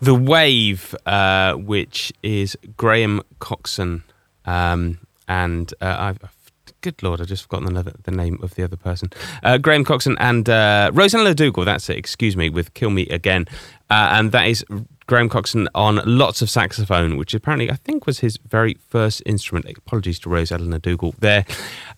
The 0.05 0.15
Waeve, 0.15 0.95
uh, 1.07 1.55
which 1.55 2.13
is 2.23 2.59
Graham 2.77 3.23
Coxon, 3.39 4.03
um, 4.45 4.99
and 5.27 5.73
uh, 5.81 5.97
I've, 5.99 6.19
good 6.83 7.03
lord, 7.03 7.23
I've 7.23 7.27
just 7.27 7.45
forgotten 7.45 7.69
another, 7.69 7.95
the 8.03 8.11
name 8.11 8.39
of 8.43 8.55
the 8.55 8.65
other 8.65 8.77
person. 8.77 9.09
Uh, 9.43 9.57
Graham 9.57 9.83
Coxon 9.83 10.19
and 10.21 10.47
uh, 10.47 10.91
Rosanna 10.93 11.35
Dougall. 11.35 11.65
That's 11.65 11.89
it. 11.89 11.97
Excuse 11.97 12.37
me, 12.37 12.51
with 12.51 12.75
"Kill 12.75 12.91
Me 12.91 13.07
Again," 13.09 13.47
uh, 13.89 14.11
and 14.13 14.31
that 14.33 14.47
is 14.47 14.63
Graham 15.07 15.29
Coxon 15.29 15.69
on 15.75 16.01
lots 16.07 16.41
of 16.41 16.49
saxophone, 16.49 17.17
which 17.17 17.35
apparently 17.35 17.71
I 17.71 17.75
think 17.75 18.07
was 18.07 18.21
his 18.21 18.39
very 18.39 18.75
first 18.89 19.23
instrument. 19.27 19.67
Apologies 19.77 20.19
to 20.21 20.31
Rose 20.31 20.51
Elinor 20.51 20.79
Dougall 20.79 21.15
there, 21.19 21.45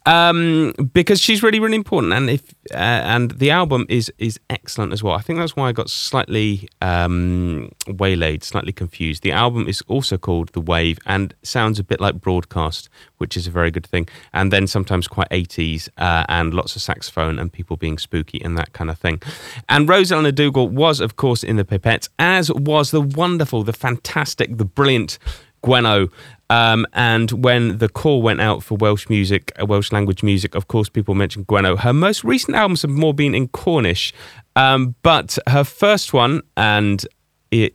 um, 0.06 0.72
because 0.92 1.20
she's 1.20 1.42
really, 1.42 1.60
really 1.60 1.76
important. 1.76 2.12
And 2.12 2.28
if 2.28 2.52
uh, 2.72 2.76
and 2.76 3.32
the 3.32 3.50
album 3.50 3.86
is 3.88 4.12
is 4.18 4.40
excellent 4.50 4.92
as 4.92 5.02
well. 5.02 5.14
I 5.14 5.20
think 5.20 5.38
that's 5.38 5.54
why 5.54 5.68
I 5.68 5.72
got 5.72 5.88
slightly 5.88 6.68
um, 6.82 7.70
waylaid, 7.86 8.42
slightly 8.42 8.72
confused. 8.72 9.22
The 9.22 9.32
album 9.32 9.68
is 9.68 9.82
also 9.86 10.18
called 10.18 10.48
The 10.52 10.60
Waeve 10.60 10.98
and 11.06 11.34
sounds 11.42 11.78
a 11.78 11.84
bit 11.84 12.00
like 12.00 12.20
Broadcast, 12.20 12.88
which 13.18 13.36
is 13.36 13.46
a 13.46 13.50
very 13.50 13.70
good 13.70 13.86
thing. 13.86 14.08
And 14.32 14.52
then 14.52 14.66
sometimes 14.66 15.08
quite 15.08 15.28
80s 15.30 15.88
uh, 15.98 16.24
and 16.28 16.54
lots 16.54 16.76
of 16.76 16.82
saxophone 16.82 17.38
and 17.38 17.52
people 17.52 17.76
being 17.76 17.98
spooky 17.98 18.40
and 18.42 18.56
that 18.58 18.72
kind 18.72 18.90
of 18.90 18.98
thing. 18.98 19.20
And 19.68 19.88
Rose 19.88 20.12
Elinor 20.12 20.32
Dougall 20.32 20.68
was, 20.68 21.00
of 21.00 21.16
course, 21.16 21.42
in 21.42 21.56
the 21.56 21.64
Pipettes, 21.64 22.08
as 22.18 22.50
was 22.52 22.90
the 22.90 23.00
wonderful, 23.00 23.62
the 23.62 23.72
fantastic, 23.72 24.56
the 24.58 24.64
brilliant 24.64 25.18
Gwenno. 25.64 26.10
Um, 26.48 26.86
and 26.92 27.32
when 27.32 27.78
the 27.78 27.88
call 27.88 28.22
went 28.22 28.40
out 28.40 28.62
for 28.62 28.76
Welsh 28.76 29.08
music, 29.08 29.52
uh, 29.60 29.66
Welsh 29.66 29.90
language 29.90 30.22
music, 30.22 30.54
of 30.54 30.68
course, 30.68 30.88
people 30.88 31.14
mentioned 31.14 31.48
Gwenno. 31.48 31.76
Her 31.78 31.92
most 31.92 32.22
recent 32.22 32.56
albums 32.56 32.82
have 32.82 32.90
more 32.90 33.12
been 33.12 33.34
in 33.34 33.48
Cornish, 33.48 34.12
um, 34.54 34.94
but 35.02 35.38
her 35.48 35.64
first 35.64 36.12
one, 36.12 36.42
and 36.56 37.04
I- 37.52 37.72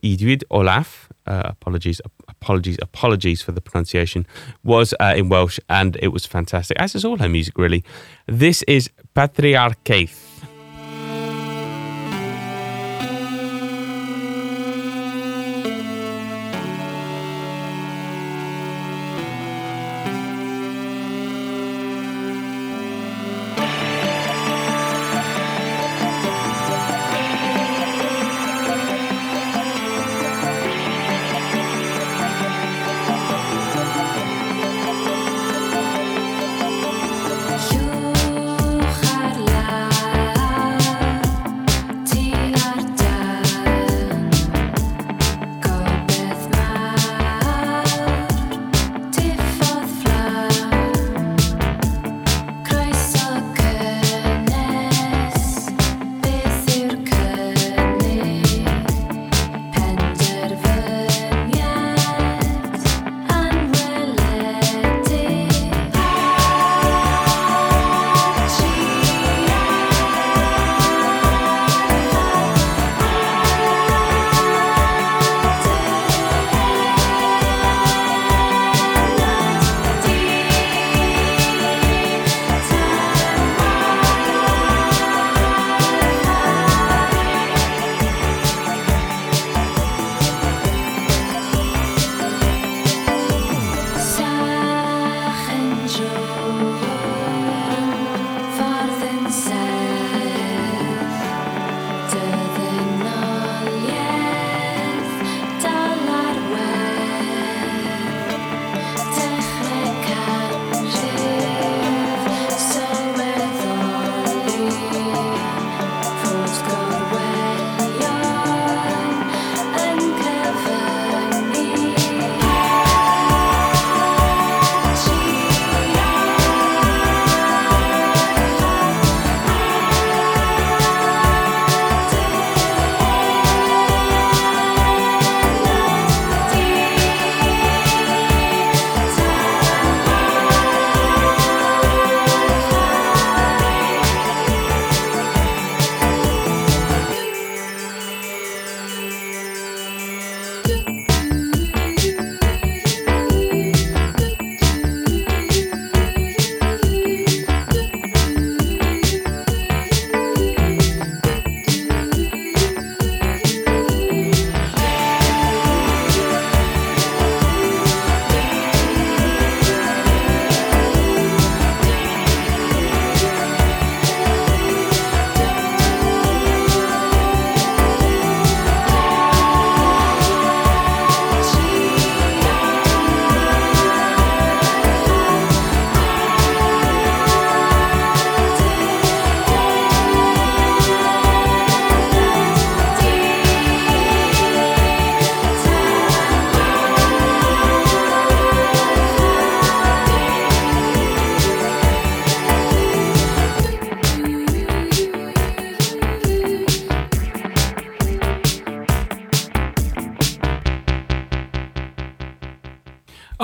Olaf, 0.49 1.09
uh, 1.27 1.41
apologies, 1.45 1.99
apologies, 2.41 2.77
apologies 2.81 3.41
for 3.41 3.51
the 3.51 3.61
pronunciation, 3.61 4.25
was 4.63 4.93
uh, 4.99 5.13
in 5.15 5.29
Welsh, 5.29 5.59
and 5.69 5.97
it 6.01 6.09
was 6.09 6.25
fantastic, 6.25 6.77
as 6.79 6.95
is 6.95 7.05
all 7.05 7.17
her 7.17 7.29
music, 7.29 7.57
really. 7.57 7.83
This 8.25 8.63
is 8.63 8.89
Patriarchaeth. 9.15 10.30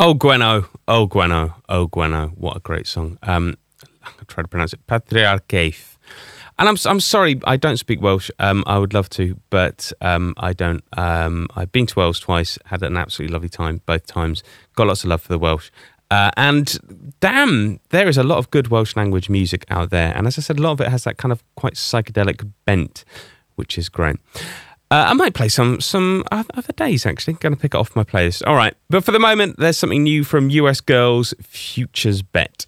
Oh, 0.08 0.16
Gwenno. 0.16 0.66
Oh, 0.88 1.06
Gwenno. 1.06 1.54
Oh, 1.68 1.90
Gwenno. 1.90 2.30
What 2.38 2.56
a 2.56 2.62
great 2.62 2.88
song. 2.88 3.18
Um, 3.24 3.58
I'm 4.06 4.14
try 4.28 4.42
to 4.42 4.48
pronounce 4.48 4.72
it. 4.72 4.80
Patriarchaeth. 4.88 5.98
And 6.58 6.70
I'm, 6.70 6.78
I'm 6.86 7.02
sorry, 7.02 7.42
I 7.44 7.58
don't 7.58 7.76
speak 7.76 8.02
Welsh. 8.02 8.32
Um, 8.40 8.64
I 8.66 8.78
would 8.78 8.94
love 8.94 9.10
to, 9.10 9.38
but 9.50 9.92
um, 10.00 10.34
I 10.38 10.54
don't. 10.54 10.82
Um, 10.96 11.48
I've 11.58 11.74
been 11.74 11.88
to 11.88 12.00
Wales 12.00 12.22
twice, 12.22 12.58
had 12.68 12.84
an 12.84 12.96
absolutely 12.96 13.34
lovely 13.34 13.50
time 13.50 13.82
both 13.86 14.06
times. 14.06 14.44
Got 14.78 14.88
lots 14.88 15.04
of 15.04 15.10
love 15.10 15.24
for 15.24 15.28
the 15.34 15.40
Welsh. 15.40 15.72
Uh, 16.10 16.32
and 16.38 16.78
damn, 17.20 17.82
there 17.90 18.08
is 18.08 18.18
a 18.18 18.24
lot 18.24 18.38
of 18.38 18.50
good 18.50 18.70
Welsh 18.70 18.96
language 18.96 19.30
music 19.30 19.66
out 19.70 19.90
there. 19.90 20.16
And 20.16 20.26
as 20.26 20.38
I 20.38 20.42
said, 20.42 20.58
a 20.58 20.62
lot 20.62 20.72
of 20.72 20.80
it 20.80 20.88
has 20.88 21.04
that 21.04 21.18
kind 21.18 21.34
of 21.34 21.44
quite 21.56 21.74
psychedelic 21.74 22.50
bent, 22.64 23.04
which 23.56 23.78
is 23.78 23.90
great. 23.90 24.16
Uh, 24.90 25.08
I 25.10 25.14
might 25.14 25.34
play 25.34 25.50
some 25.50 25.82
some 25.82 26.24
other 26.32 26.74
days 26.76 27.06
actually. 27.06 27.34
Going 27.34 27.54
to 27.54 27.60
pick 27.60 27.74
it 27.74 27.78
off 27.78 27.96
my 27.96 28.04
playlist. 28.04 28.44
All 28.48 28.56
right, 28.56 28.74
but 28.90 29.04
for 29.04 29.12
the 29.12 29.20
moment, 29.20 29.58
there's 29.58 29.78
something 29.78 30.04
new 30.04 30.24
from 30.24 30.50
US 30.50 30.80
Girls 30.80 31.34
Futures 31.42 32.22
Bet. 32.22 32.66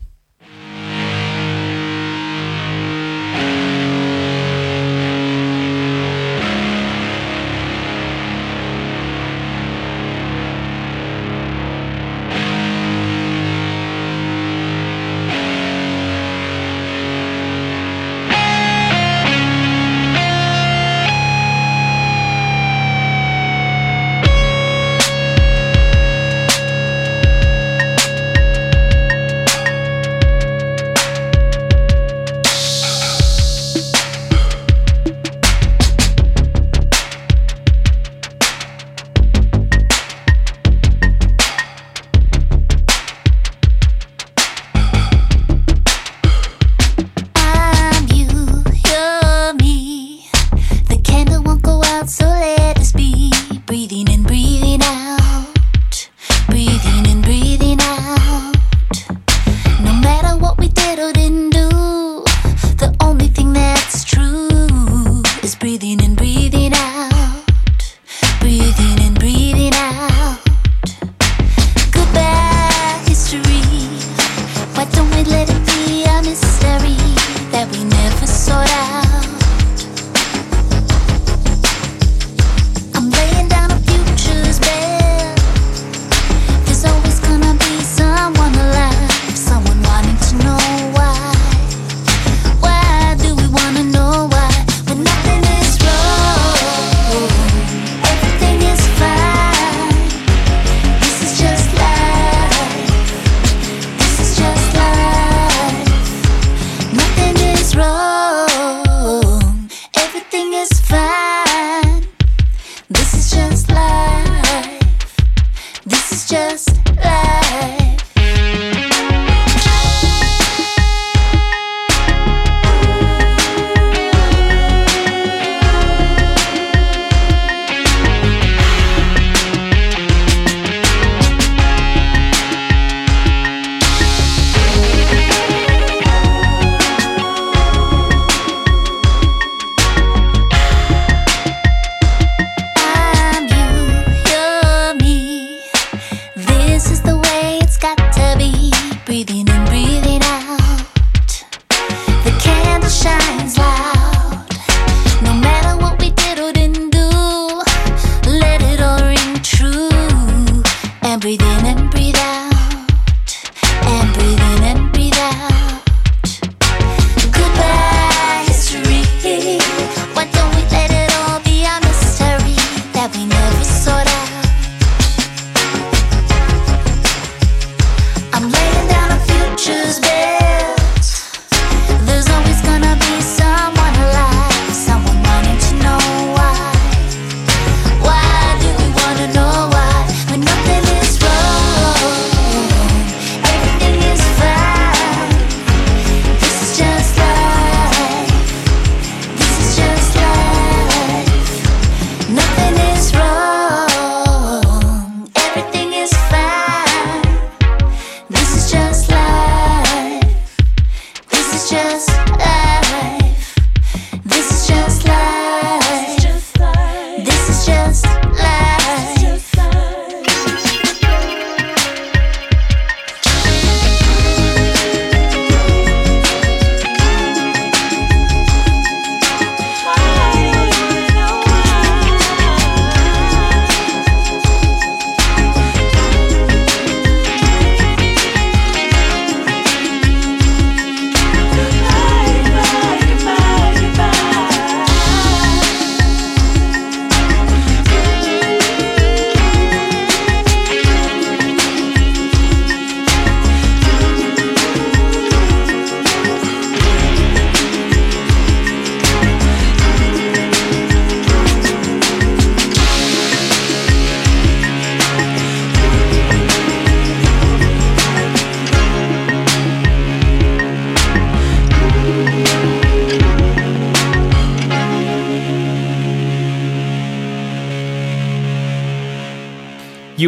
just 211.69 212.18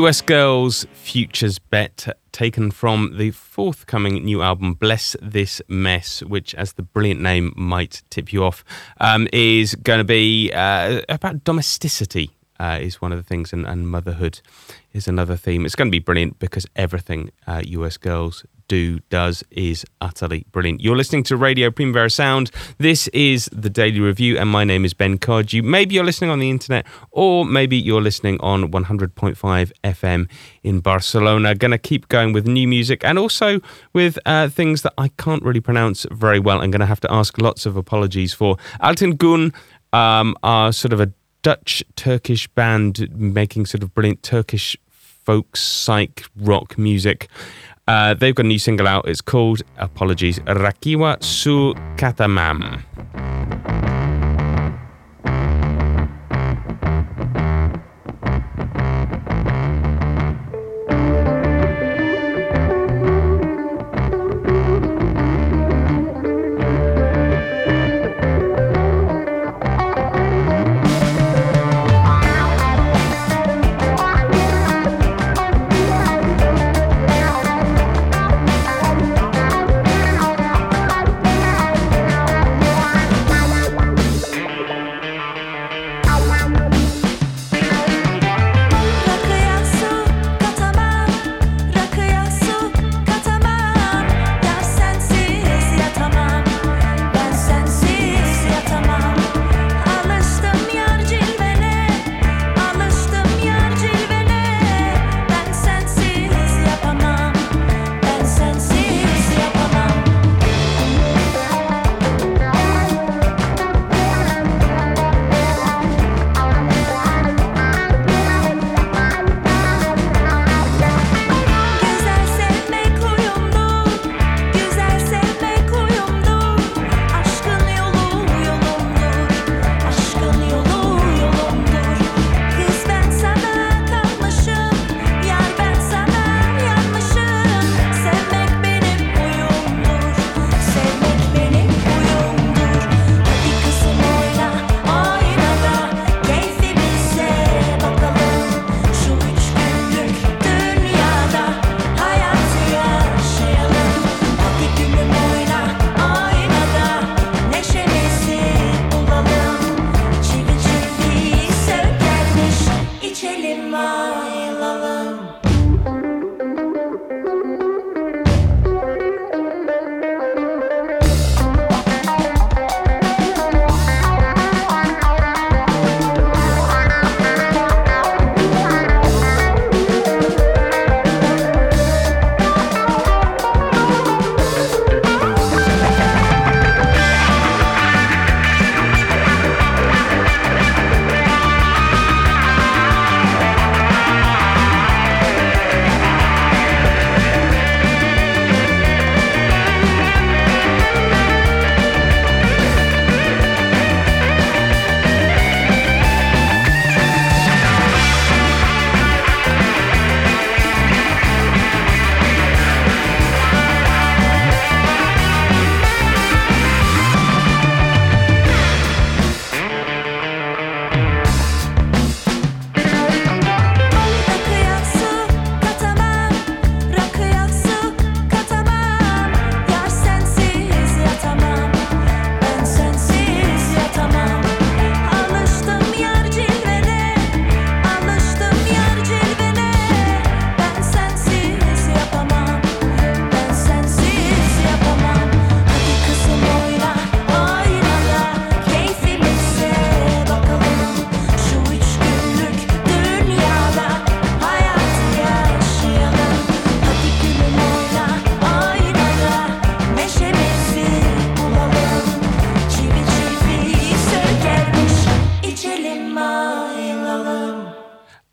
US 0.02 0.20
Girls 0.20 0.88
Futures 0.94 1.60
Bet, 1.60 2.08
taken 2.32 2.72
from 2.72 3.18
the 3.20 3.30
forthcoming 3.30 4.26
new 4.26 4.42
album, 4.42 4.74
Bless 4.74 5.16
This 5.22 5.62
Mess, 5.68 6.24
which, 6.24 6.56
as 6.56 6.74
the 6.74 6.82
brilliant 6.82 7.22
name 7.22 7.54
might 7.56 8.02
tip 8.10 8.34
you 8.34 8.44
off, 8.44 8.66
um, 9.00 9.28
is 9.32 9.76
going 9.76 10.00
to 10.00 10.04
be 10.04 10.52
uh, 10.54 11.02
about 11.08 11.44
domesticity. 11.44 12.32
Uh, 12.60 12.80
is 12.82 13.00
one 13.00 13.12
of 13.12 13.20
the 13.20 13.24
things, 13.24 13.54
and, 13.54 13.68
and, 13.68 13.90
motherhood 13.90 14.42
is 14.92 15.08
another 15.08 15.36
theme. 15.36 15.68
It's 15.68 15.76
going 15.76 15.90
to 15.90 15.92
be 15.92 16.00
brilliant 16.00 16.40
because 16.40 16.66
everything 16.76 17.30
uh, 17.46 17.62
US 17.64 17.98
Girls 17.98 18.44
do, 18.72 19.00
does, 19.10 19.44
is 19.52 19.86
utterly 20.00 20.46
brilliant. 20.54 20.80
You're 20.80 20.96
listening 20.96 21.24
to 21.24 21.36
Radio 21.36 21.70
Primavera 21.70 22.10
Sound. 22.10 22.52
This 22.78 23.10
is 23.10 23.50
the 23.52 23.70
Daily 23.70 24.00
Review, 24.00 24.38
and 24.38 24.50
my 24.50 24.64
name 24.64 24.86
is 24.86 24.94
Ben 24.94 25.18
Codd. 25.18 25.52
You 25.52 25.62
maybe 25.62 25.96
you're 25.96 26.06
listening 26.06 26.30
on 26.30 26.40
the 26.40 26.50
internet, 26.50 26.86
or 27.12 27.44
maybe 27.44 27.76
you're 27.76 28.02
listening 28.02 28.40
on 28.40 28.72
100.5 28.72 29.72
FM 29.84 30.30
in 30.64 30.80
Barcelona. 30.80 31.54
Going 31.54 31.72
to 31.72 31.78
keep 31.78 32.08
going 32.08 32.32
with 32.32 32.48
new 32.48 32.66
music 32.66 33.04
and 33.04 33.20
also 33.20 33.60
with 33.92 34.18
uh, 34.26 34.48
things 34.48 34.84
that 34.84 34.94
I 34.98 35.10
can't 35.18 35.44
really 35.44 35.60
pronounce 35.60 36.06
very 36.10 36.40
well. 36.40 36.62
I'm 36.62 36.72
going 36.72 36.80
to 36.80 36.86
have 36.86 37.02
to 37.02 37.12
ask 37.12 37.42
lots 37.42 37.66
of 37.66 37.76
apologies 37.76 38.34
for. 38.34 38.56
Altin 38.82 39.18
Gun 39.18 39.52
um, 39.92 40.34
are 40.44 40.72
sort 40.72 40.94
of 40.94 41.02
a 41.02 41.12
Dutch 41.42 41.84
Turkish 41.98 42.48
band 42.48 43.10
making 43.12 43.66
sort 43.66 43.84
of 43.84 43.94
brilliant 43.94 44.24
Turkish 44.24 44.78
folk 45.26 45.58
psych 45.58 46.24
rock 46.38 46.78
music. 46.78 47.28
Uh, 47.88 48.14
they've 48.14 48.36
got 48.36 48.46
a 48.46 48.48
new 48.48 48.60
single 48.60 48.88
out. 48.88 49.08
It's 49.08 49.22
called, 49.22 49.62
apologies, 49.78 50.40
Rakiya 50.40 51.22
Su 51.24 51.74
Katamam. 51.98 52.84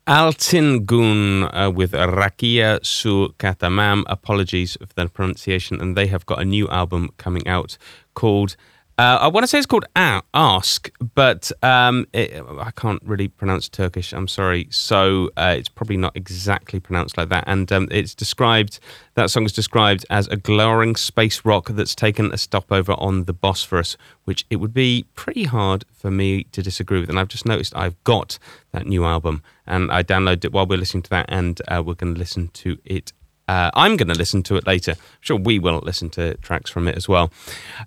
Altin 0.09 0.87
Gun 0.87 1.43
uh, 1.53 1.69
with 1.69 1.91
Rakiya 1.91 2.83
Su 2.83 3.29
Katamam. 3.37 4.03
Apologies 4.07 4.75
for 4.79 4.91
the 4.95 5.07
pronunciation. 5.07 5.79
And 5.79 5.95
they 5.95 6.07
have 6.07 6.25
got 6.25 6.41
a 6.41 6.45
new 6.45 6.67
album 6.69 7.11
coming 7.17 7.47
out 7.47 7.77
called 8.15 8.55
Uh, 8.99 9.17
I 9.21 9.27
want 9.29 9.43
to 9.43 9.47
say 9.47 9.57
it's 9.57 9.65
called 9.65 9.85
Ask, 9.95 10.91
but 11.15 11.53
um, 11.63 12.05
it, 12.11 12.43
I 12.59 12.71
can't 12.71 13.01
really 13.05 13.29
pronounce 13.29 13.69
Turkish. 13.69 14.11
I'm 14.11 14.27
sorry. 14.27 14.67
So 14.71 15.29
uh, 15.37 15.55
it's 15.57 15.69
probably 15.69 15.95
not 15.95 16.17
exactly 16.17 16.81
pronounced 16.81 17.17
like 17.17 17.29
that. 17.29 17.45
And 17.47 17.71
um, 17.71 17.87
it's 17.91 18.13
described, 18.13 18.81
that 19.13 19.29
song 19.29 19.45
is 19.45 19.53
described 19.53 20.05
as 20.09 20.27
a 20.27 20.35
glowering 20.35 20.97
space 20.97 21.45
rock 21.45 21.69
that's 21.69 21.95
taken 21.95 22.33
a 22.33 22.37
stopover 22.37 22.91
on 22.97 23.23
the 23.23 23.31
Bosphorus, 23.31 23.95
which 24.25 24.45
it 24.49 24.57
would 24.57 24.73
be 24.73 25.05
pretty 25.15 25.45
hard 25.45 25.85
for 25.93 26.11
me 26.11 26.43
to 26.51 26.61
disagree 26.61 26.99
with. 26.99 27.09
And 27.09 27.17
I've 27.17 27.29
just 27.29 27.45
noticed 27.45 27.73
I've 27.77 28.03
got 28.03 28.37
that 28.73 28.85
new 28.85 29.05
album 29.05 29.43
and 29.65 29.93
I 29.93 30.03
downloaded 30.03 30.43
it 30.43 30.51
while 30.51 30.65
we're 30.67 30.77
listening 30.77 31.03
to 31.03 31.09
that, 31.11 31.27
and 31.29 31.61
uh, 31.69 31.81
we're 31.85 31.93
going 31.93 32.15
to 32.15 32.19
listen 32.19 32.49
to 32.49 32.77
it 32.83 33.13
uh, 33.49 33.71
I'm 33.73 33.97
going 33.97 34.09
to 34.09 34.13
listen 34.13 34.43
to 34.43 34.57
it 34.57 34.67
later. 34.67 34.91
I'm 34.91 35.21
sure 35.21 35.35
we 35.35 35.57
will 35.57 35.79
listen 35.79 36.11
to 36.11 36.35
tracks 36.35 36.69
from 36.69 36.87
it 36.87 36.95
as 36.95 37.09
well. 37.09 37.31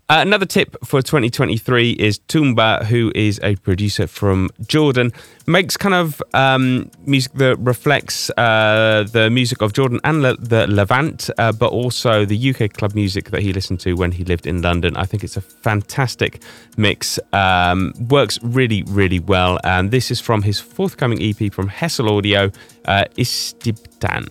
Uh, 0.08 0.18
another 0.18 0.44
tip 0.44 0.76
for 0.84 1.00
2023 1.00 1.92
is 1.92 2.18
Toumba, 2.26 2.86
who 2.86 3.12
is 3.14 3.38
a 3.44 3.54
producer 3.56 4.08
from 4.08 4.50
Jordan, 4.66 5.12
makes 5.46 5.76
kind 5.76 5.94
of 5.94 6.20
um, 6.34 6.90
music 7.06 7.32
that 7.34 7.56
reflects 7.60 8.28
uh, 8.30 9.06
the 9.12 9.30
music 9.30 9.62
of 9.62 9.72
Jordan 9.72 10.00
and 10.02 10.22
Le- 10.22 10.36
the 10.36 10.66
Levant, 10.66 11.30
uh, 11.38 11.52
but 11.52 11.70
also 11.70 12.24
the 12.24 12.50
UK 12.50 12.72
club 12.72 12.96
music 12.96 13.30
that 13.30 13.42
he 13.42 13.52
listened 13.52 13.78
to 13.80 13.94
when 13.94 14.10
he 14.10 14.24
lived 14.24 14.48
in 14.48 14.62
London. 14.62 14.96
I 14.96 15.04
think 15.04 15.22
it's 15.22 15.36
a 15.36 15.40
fantastic 15.40 16.42
mix. 16.76 17.20
Um, 17.32 17.92
works 18.10 18.40
really, 18.42 18.82
really 18.88 19.20
well. 19.20 19.60
And 19.62 19.92
this 19.92 20.10
is 20.10 20.20
from 20.20 20.42
his 20.42 20.58
forthcoming 20.58 21.22
EP 21.22 21.52
from 21.52 21.68
Hessle 21.68 22.10
Audio, 22.10 22.50
uh, 22.84 23.04
Istibtan. 23.16 24.26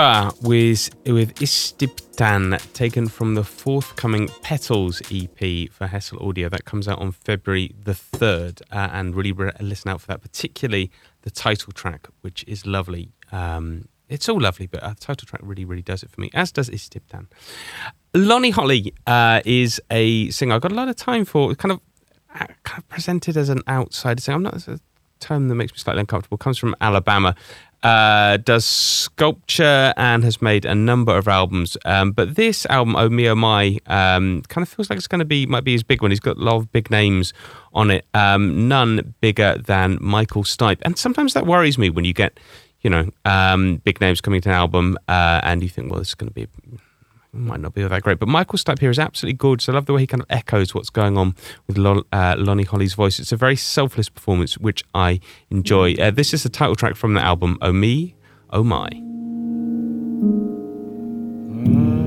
Toumba 0.00 0.34
with, 0.42 0.90
with 1.04 1.34
Istibtan, 1.36 2.72
taken 2.72 3.06
from 3.06 3.34
the 3.34 3.44
forthcoming 3.44 4.28
Petals 4.42 5.02
EP 5.10 5.70
for 5.70 5.86
Hessle 5.86 6.26
Audio. 6.26 6.48
That 6.48 6.64
comes 6.64 6.88
out 6.88 6.98
on 7.00 7.12
February 7.12 7.74
the 7.84 7.92
3rd. 7.92 8.62
Uh, 8.70 8.88
and 8.92 9.14
really 9.14 9.32
re- 9.32 9.52
listen 9.60 9.90
out 9.90 10.00
for 10.00 10.06
that, 10.06 10.22
particularly 10.22 10.90
the 11.22 11.30
title 11.30 11.72
track, 11.74 12.08
which 12.22 12.44
is 12.48 12.64
lovely. 12.66 13.12
Um, 13.30 13.88
it's 14.08 14.28
all 14.28 14.40
lovely, 14.40 14.66
but 14.66 14.82
uh, 14.82 14.90
the 14.90 14.94
title 14.94 15.26
track 15.26 15.42
really, 15.44 15.66
really 15.66 15.82
does 15.82 16.02
it 16.02 16.10
for 16.10 16.20
me, 16.20 16.30
as 16.32 16.50
does 16.50 16.70
Istibtan. 16.70 17.26
Lonnie 18.14 18.50
Holley 18.50 18.94
uh, 19.06 19.42
is 19.44 19.82
a 19.90 20.30
singer 20.30 20.54
I've 20.54 20.62
got 20.62 20.72
a 20.72 20.76
lot 20.76 20.88
of 20.88 20.96
time 20.96 21.26
for, 21.26 21.54
kind 21.56 21.72
of, 21.72 21.80
uh, 22.34 22.46
kind 22.64 22.82
of 22.82 22.88
presented 22.88 23.36
as 23.36 23.50
an 23.50 23.60
outsider 23.68 24.20
singer. 24.22 24.36
I'm 24.36 24.42
not, 24.44 24.66
a 24.66 24.80
term 25.20 25.48
that 25.48 25.54
makes 25.54 25.72
me 25.72 25.78
slightly 25.78 26.00
uncomfortable. 26.00 26.38
Comes 26.38 26.58
from 26.58 26.74
Alabama 26.80 27.36
uh, 27.82 28.36
does 28.38 28.64
sculpture 28.64 29.94
and 29.96 30.22
has 30.24 30.42
made 30.42 30.64
a 30.64 30.74
number 30.74 31.16
of 31.16 31.28
albums. 31.28 31.76
Um, 31.84 32.12
but 32.12 32.34
this 32.34 32.66
album, 32.66 32.96
Oh 32.96 33.08
Me 33.08 33.28
Oh 33.28 33.34
My, 33.34 33.78
um, 33.86 34.42
kind 34.48 34.62
of 34.62 34.68
feels 34.68 34.90
like 34.90 34.98
it's 34.98 35.06
going 35.06 35.20
to 35.20 35.24
be 35.24 35.46
might 35.46 35.64
be 35.64 35.72
his 35.72 35.82
big 35.82 36.02
one. 36.02 36.10
He's 36.10 36.20
got 36.20 36.36
a 36.36 36.40
lot 36.40 36.56
of 36.56 36.72
big 36.72 36.90
names 36.90 37.32
on 37.72 37.90
it. 37.90 38.06
Um, 38.14 38.68
none 38.68 39.14
bigger 39.20 39.56
than 39.58 39.98
Michael 40.00 40.44
Stipe, 40.44 40.78
and 40.82 40.98
sometimes 40.98 41.34
that 41.34 41.46
worries 41.46 41.78
me 41.78 41.90
when 41.90 42.04
you 42.04 42.12
get, 42.12 42.38
you 42.82 42.90
know, 42.90 43.10
um, 43.24 43.76
big 43.84 44.00
names 44.00 44.20
coming 44.20 44.40
to 44.42 44.48
an 44.50 44.54
album, 44.54 44.98
uh, 45.08 45.40
and 45.42 45.62
you 45.62 45.68
think, 45.68 45.90
well, 45.90 46.00
this 46.00 46.08
is 46.08 46.14
going 46.14 46.28
to 46.28 46.34
be 46.34 46.46
might 47.32 47.60
not 47.60 47.74
be 47.74 47.82
all 47.82 47.88
that 47.88 48.02
great. 48.02 48.18
But 48.18 48.28
Michael 48.28 48.58
Stipe 48.58 48.78
here 48.80 48.90
is 48.90 48.98
absolutely 48.98 49.36
gorgeous. 49.36 49.68
I 49.68 49.72
love 49.72 49.86
the 49.86 49.92
way 49.92 50.00
he 50.00 50.06
kind 50.06 50.20
of 50.22 50.26
echoes 50.30 50.74
what's 50.74 50.90
going 50.90 51.16
on 51.16 51.34
with 51.66 51.78
Lon, 51.78 52.02
uh, 52.12 52.34
Lonnie 52.38 52.64
Holley's 52.64 52.94
voice. 52.94 53.18
It's 53.18 53.32
a 53.32 53.36
very 53.36 53.56
selfless 53.56 54.08
performance, 54.08 54.58
which 54.58 54.84
I 54.94 55.20
enjoy. 55.50 55.94
Uh, 55.94 56.10
this 56.10 56.34
is 56.34 56.42
the 56.42 56.48
title 56.48 56.76
track 56.76 56.96
from 56.96 57.14
the 57.14 57.20
album, 57.20 57.58
Oh 57.60 57.72
Me, 57.72 58.14
Oh 58.50 58.64
My. 58.64 58.90
Oh 61.66 61.99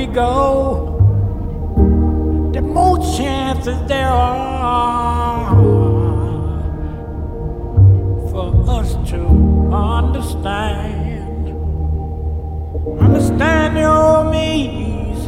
we 0.00 0.06
go, 0.06 0.96
the 2.54 2.62
more 2.62 2.96
chances 3.16 3.78
there 3.86 4.08
are 4.08 5.54
for 8.30 8.48
us 8.78 8.94
to 9.10 9.20
understand, 9.70 11.48
understand 12.98 13.76
your 13.76 14.24
me's, 14.30 15.26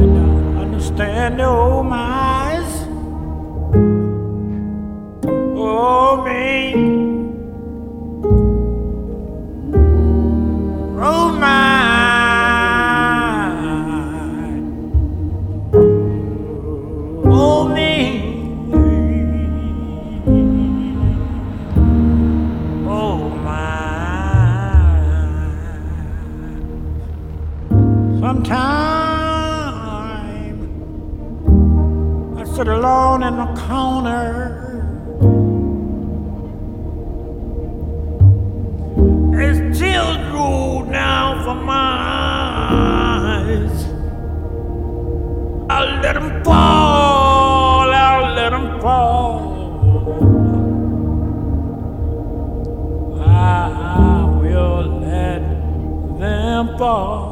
and 0.00 0.58
understand 0.58 1.38
your 1.38 1.48
old 1.48 1.86
Sometime 28.50 28.66
I 32.36 32.42
sit 32.42 32.66
alone 32.66 33.22
in 33.22 33.36
the 33.36 33.46
corner. 33.54 34.66
As 39.40 39.78
tears 39.78 40.18
roll 40.32 40.82
down 40.82 41.44
from 41.44 41.64
my 41.64 41.94
eyes, 42.72 43.86
I'll 45.70 46.00
let 46.02 46.14
them 46.14 46.42
fall, 46.42 47.88
I'll 47.88 48.34
let 48.34 48.50
them 48.50 48.80
fall. 48.80 49.38
I 53.16 54.24
will 54.42 55.00
let 55.02 55.40
them 56.18 56.76
fall. 56.76 57.29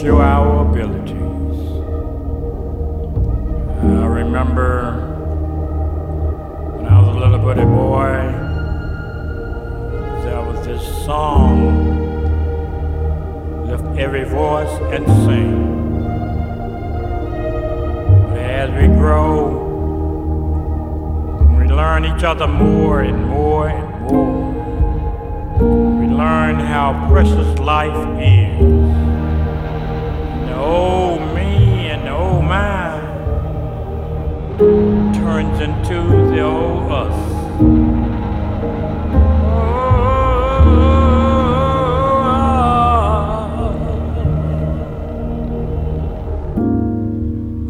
Show 0.00 0.20
our 0.20 0.68
abilities. 0.68 1.14
I 3.80 4.06
remember 4.06 4.92
when 6.76 6.86
I 6.86 7.00
was 7.00 7.08
a 7.16 7.18
little 7.18 7.38
bitty 7.38 7.64
boy, 7.64 8.12
there 10.22 10.42
was 10.42 10.66
this 10.66 10.82
song, 11.06 11.58
lift 13.66 13.98
every 13.98 14.24
voice 14.24 14.68
and 14.92 15.06
sing. 15.24 16.02
But 18.28 18.38
as 18.38 18.70
we 18.78 18.88
grow, 18.88 19.64
we 21.58 21.64
learn 21.68 22.04
each 22.04 22.22
other 22.22 22.46
more 22.46 23.00
and 23.00 23.24
more 23.24 23.68
and 23.68 24.00
more. 24.02 24.52
We 26.00 26.06
learn 26.06 26.56
how 26.56 27.08
precious 27.08 27.58
life 27.58 27.96
is. 28.20 29.15
Oh, 30.58 31.18
old 31.18 31.34
me 31.34 31.90
and 31.90 32.08
old 32.08 32.36
oh, 32.36 32.42
mine 32.42 33.02
turns 35.14 35.60
into 35.60 36.00
the 36.30 36.40
old 36.40 36.90
us. 36.90 37.12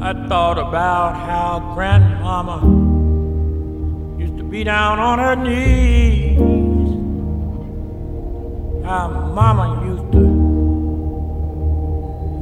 I 0.00 0.12
thought 0.28 0.58
about 0.58 1.16
how 1.16 1.72
grandmama 1.74 2.58
used 4.20 4.38
to 4.38 4.44
be 4.44 4.62
down 4.62 5.00
on 5.00 5.18
her 5.18 5.34
knees. 5.34 6.38
How 8.86 9.08
mama 9.34 9.75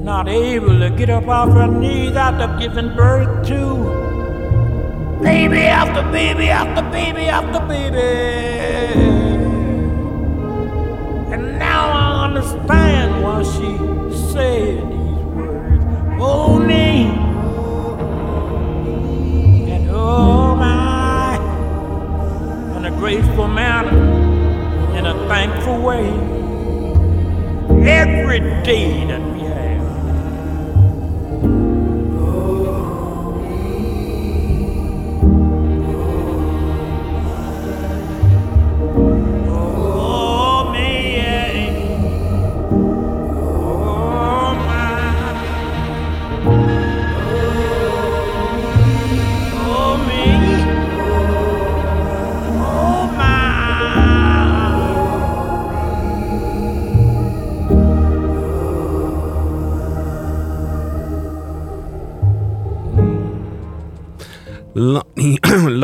not 0.04 0.28
able 0.28 0.78
to 0.78 0.90
get 0.90 1.08
up 1.08 1.26
off 1.28 1.48
her 1.54 1.66
knees 1.66 2.14
after 2.14 2.46
giving 2.58 2.94
birth 2.94 3.48
to 3.48 3.74
baby 5.22 5.60
after 5.60 6.02
baby 6.12 6.50
after 6.50 6.82
baby 6.90 7.22
after 7.22 7.58
baby. 7.66 7.96
And 11.32 11.58
now 11.58 11.88
I 11.88 12.24
understand 12.26 13.22
why 13.22 13.42
she 13.44 13.70
said 14.32 14.76
these 14.76 15.24
words. 15.34 15.84
Oh, 16.20 16.58
me. 16.58 17.06
And 19.72 19.88
oh, 19.88 20.54
my. 20.54 21.38
In 22.76 22.84
a 22.84 22.90
graceful 22.90 23.48
manner, 23.48 23.96
in 24.98 25.06
a 25.06 25.14
thankful 25.28 25.80
way. 25.80 26.06
Every 27.88 28.40
day 28.64 29.06
that 29.06 29.33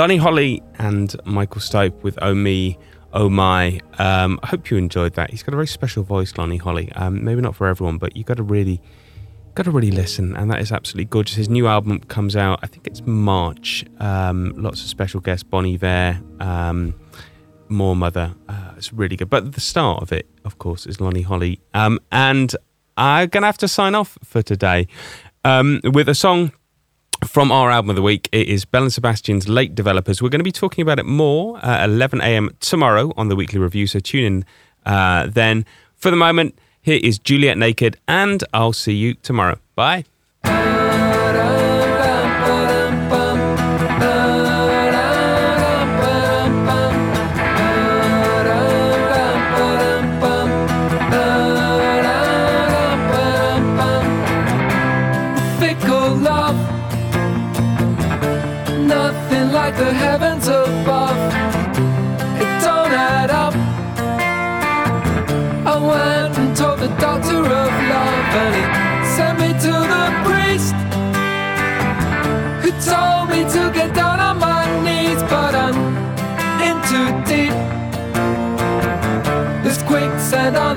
Lonnie, 0.00 0.16
Holley 0.16 0.62
and 0.78 1.14
Michael 1.26 1.60
Stipe 1.60 2.02
with 2.02 2.18
Oh 2.22 2.34
Me, 2.34 2.78
Oh 3.12 3.28
My. 3.28 3.80
Um, 3.98 4.40
I 4.42 4.46
hope 4.46 4.70
you 4.70 4.78
enjoyed 4.78 5.12
that. 5.12 5.28
He's 5.28 5.42
got 5.42 5.52
a 5.52 5.58
very 5.58 5.66
special 5.66 6.02
voice, 6.02 6.38
Lonnie 6.38 6.56
Holley. 6.56 6.90
Um, 6.92 7.22
maybe 7.22 7.42
not 7.42 7.54
for 7.54 7.66
everyone, 7.66 7.98
but 7.98 8.16
you 8.16 8.24
got 8.24 8.38
to 8.38 8.42
really, 8.42 8.80
got 9.52 9.64
to 9.64 9.70
really 9.70 9.90
listen, 9.90 10.34
and 10.36 10.50
that 10.50 10.62
is 10.62 10.72
absolutely 10.72 11.04
gorgeous. 11.04 11.36
His 11.36 11.50
new 11.50 11.66
album 11.66 12.00
comes 12.00 12.34
out, 12.34 12.60
I 12.62 12.66
think 12.66 12.86
it's 12.86 13.02
March. 13.04 13.84
Um, 13.98 14.54
lots 14.56 14.80
of 14.80 14.88
special 14.88 15.20
guests, 15.20 15.42
Bon 15.42 15.66
Iver, 15.66 16.18
um, 16.40 16.98
Moor 17.68 17.94
Mother. 17.94 18.34
Uh, 18.48 18.72
it's 18.78 18.94
really 18.94 19.16
good. 19.16 19.28
But 19.28 19.52
the 19.52 19.60
start 19.60 20.02
of 20.02 20.12
it, 20.12 20.26
of 20.46 20.56
course, 20.56 20.86
is 20.86 20.98
Lonnie 21.02 21.20
Holley. 21.20 21.60
Um, 21.74 22.00
and 22.10 22.56
I'm 22.96 23.28
gonna 23.28 23.44
have 23.44 23.58
to 23.58 23.68
sign 23.68 23.94
off 23.94 24.16
for 24.24 24.40
today 24.40 24.86
um, 25.44 25.82
with 25.84 26.08
a 26.08 26.14
song 26.14 26.52
from 27.24 27.52
our 27.52 27.70
album 27.70 27.90
of 27.90 27.96
the 27.96 28.02
week. 28.02 28.28
It 28.32 28.48
is 28.48 28.64
Belle 28.64 28.84
and 28.84 28.92
Sebastian's 28.92 29.48
Late 29.48 29.74
Developers. 29.74 30.22
We're 30.22 30.28
going 30.28 30.40
to 30.40 30.44
be 30.44 30.52
talking 30.52 30.82
about 30.82 30.98
it 30.98 31.06
more 31.06 31.58
at 31.64 31.88
11 31.88 32.20
a.m. 32.20 32.50
tomorrow 32.60 33.12
on 33.16 33.28
the 33.28 33.36
weekly 33.36 33.58
review, 33.58 33.86
so 33.86 34.00
tune 34.00 34.24
in 34.24 34.44
uh, 34.86 35.26
then. 35.26 35.64
For 35.96 36.10
the 36.10 36.16
moment, 36.16 36.58
here 36.82 37.00
is 37.02 37.18
Juliet 37.18 37.58
Naked, 37.58 37.96
and 38.08 38.42
I'll 38.52 38.72
see 38.72 38.94
you 38.94 39.14
tomorrow. 39.14 39.58
Bye. 39.74 40.04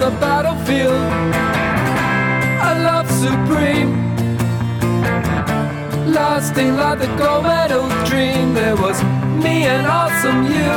The 0.04 0.10
battlefield. 0.20 1.02
A 2.70 2.74
love 2.88 3.10
supreme 3.26 3.92
lasting 6.12 6.76
like 6.76 7.00
the 7.00 7.12
gold 7.16 7.44
medal 7.46 7.88
dream. 8.10 8.54
There 8.54 8.76
was 8.76 9.02
me 9.46 9.56
and 9.74 9.88
awesome 9.88 10.42
you, 10.58 10.74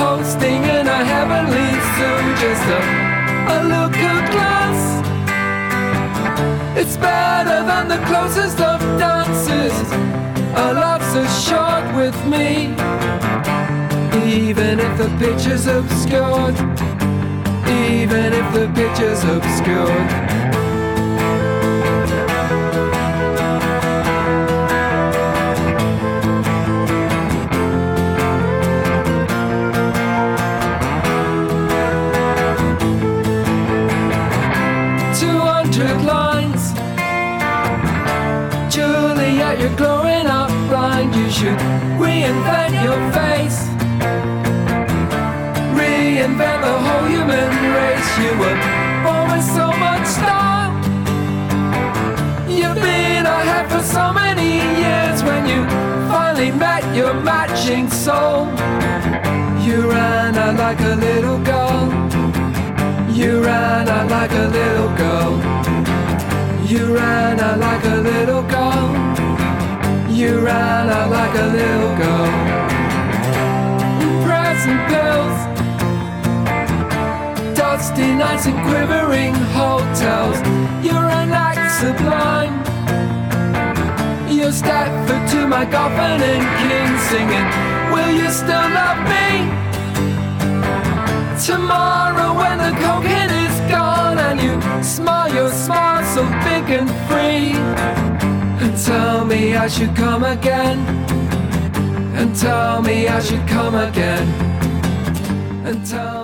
hosting 0.00 0.60
in 0.76 0.86
a 0.98 1.00
heavenly 1.12 1.70
zoo. 1.94 2.18
Just 2.44 2.66
a, 2.78 2.80
a 3.56 3.58
look 3.74 3.96
of 4.12 4.18
glass. 4.34 4.80
It's 6.76 6.98
better 6.98 7.60
than 7.70 7.88
the 7.88 8.00
closest 8.10 8.60
of 8.60 8.78
dances. 8.98 9.74
A 10.64 10.66
love 10.84 11.02
so 11.14 11.22
short 11.48 11.84
with 11.96 12.18
me, 12.26 12.74
even 14.22 14.78
if 14.78 14.98
the 14.98 15.08
picture's 15.18 15.66
obscured. 15.66 16.54
Even 17.66 18.32
if 18.32 18.52
the 18.54 18.70
picture's 18.74 19.22
obscured. 19.24 20.08
Two 35.18 35.38
hundred 35.38 36.02
lines. 36.02 36.72
Juliet, 38.72 39.60
you're 39.60 39.76
glowing 39.76 40.26
up 40.26 40.50
blind. 40.68 41.14
You 41.14 41.30
should 41.30 41.58
reinvent 41.98 42.82
your 42.84 42.98
human 47.24 47.50
race. 47.74 48.18
You 48.18 48.32
were 48.38 48.58
born 49.02 49.30
with 49.32 49.44
so 49.44 49.66
much 49.84 50.06
style. 50.06 50.72
You've 52.48 52.80
been 52.82 53.26
ahead 53.26 53.70
for 53.70 53.82
so 53.82 54.12
many 54.12 54.56
years 54.82 55.22
when 55.22 55.46
you 55.46 55.64
finally 56.08 56.50
met 56.50 56.82
your 56.94 57.14
matching 57.14 57.88
soul. 57.88 58.46
You 59.64 59.90
ran 59.90 60.36
out 60.36 60.56
like 60.56 60.80
a 60.80 60.96
little 60.96 61.38
girl. 61.38 61.88
You 63.10 63.42
ran 63.42 63.88
out 63.88 64.10
like 64.10 64.32
a 64.32 64.46
little 64.58 64.92
girl. 65.02 65.32
You 66.66 66.94
ran 66.94 67.40
out 67.40 67.58
like 67.58 67.84
a 67.84 68.00
little 68.10 68.42
girl. 68.42 68.86
You 70.10 70.40
ran 70.40 70.88
out 70.90 71.10
like 71.10 71.34
a 71.34 71.46
little 71.46 71.96
girl. 71.96 72.43
Dusty 77.74 78.14
nights 78.14 78.46
and 78.46 78.56
quivering 78.68 79.34
hotels. 79.50 80.38
You're 80.86 81.10
an 81.20 81.32
act 81.32 81.64
sublime. 81.80 82.54
You're 84.30 84.52
Stafford 84.52 85.28
to 85.32 85.48
my 85.48 85.64
and 85.64 86.44
King 86.62 86.90
singing. 87.10 87.48
Will 87.92 88.12
you 88.20 88.30
still 88.30 88.68
love 88.78 89.00
me? 89.14 89.28
Tomorrow 91.44 92.30
when 92.40 92.58
the 92.58 92.72
cocaine 92.78 93.34
is 93.42 93.56
gone 93.68 94.18
and 94.20 94.38
you 94.40 94.54
smile 94.84 95.34
your 95.34 95.50
smile 95.50 96.04
so 96.14 96.22
big 96.46 96.70
and 96.78 96.88
free 97.08 97.58
And 98.62 98.72
tell 98.84 99.24
me 99.24 99.56
I 99.56 99.66
should 99.66 99.96
come 99.96 100.22
again 100.22 100.78
And 102.14 102.36
tell 102.36 102.82
me 102.82 103.08
I 103.08 103.18
should 103.18 103.44
come 103.48 103.74
again 103.74 104.28
And 105.66 105.84
tell 105.84 106.23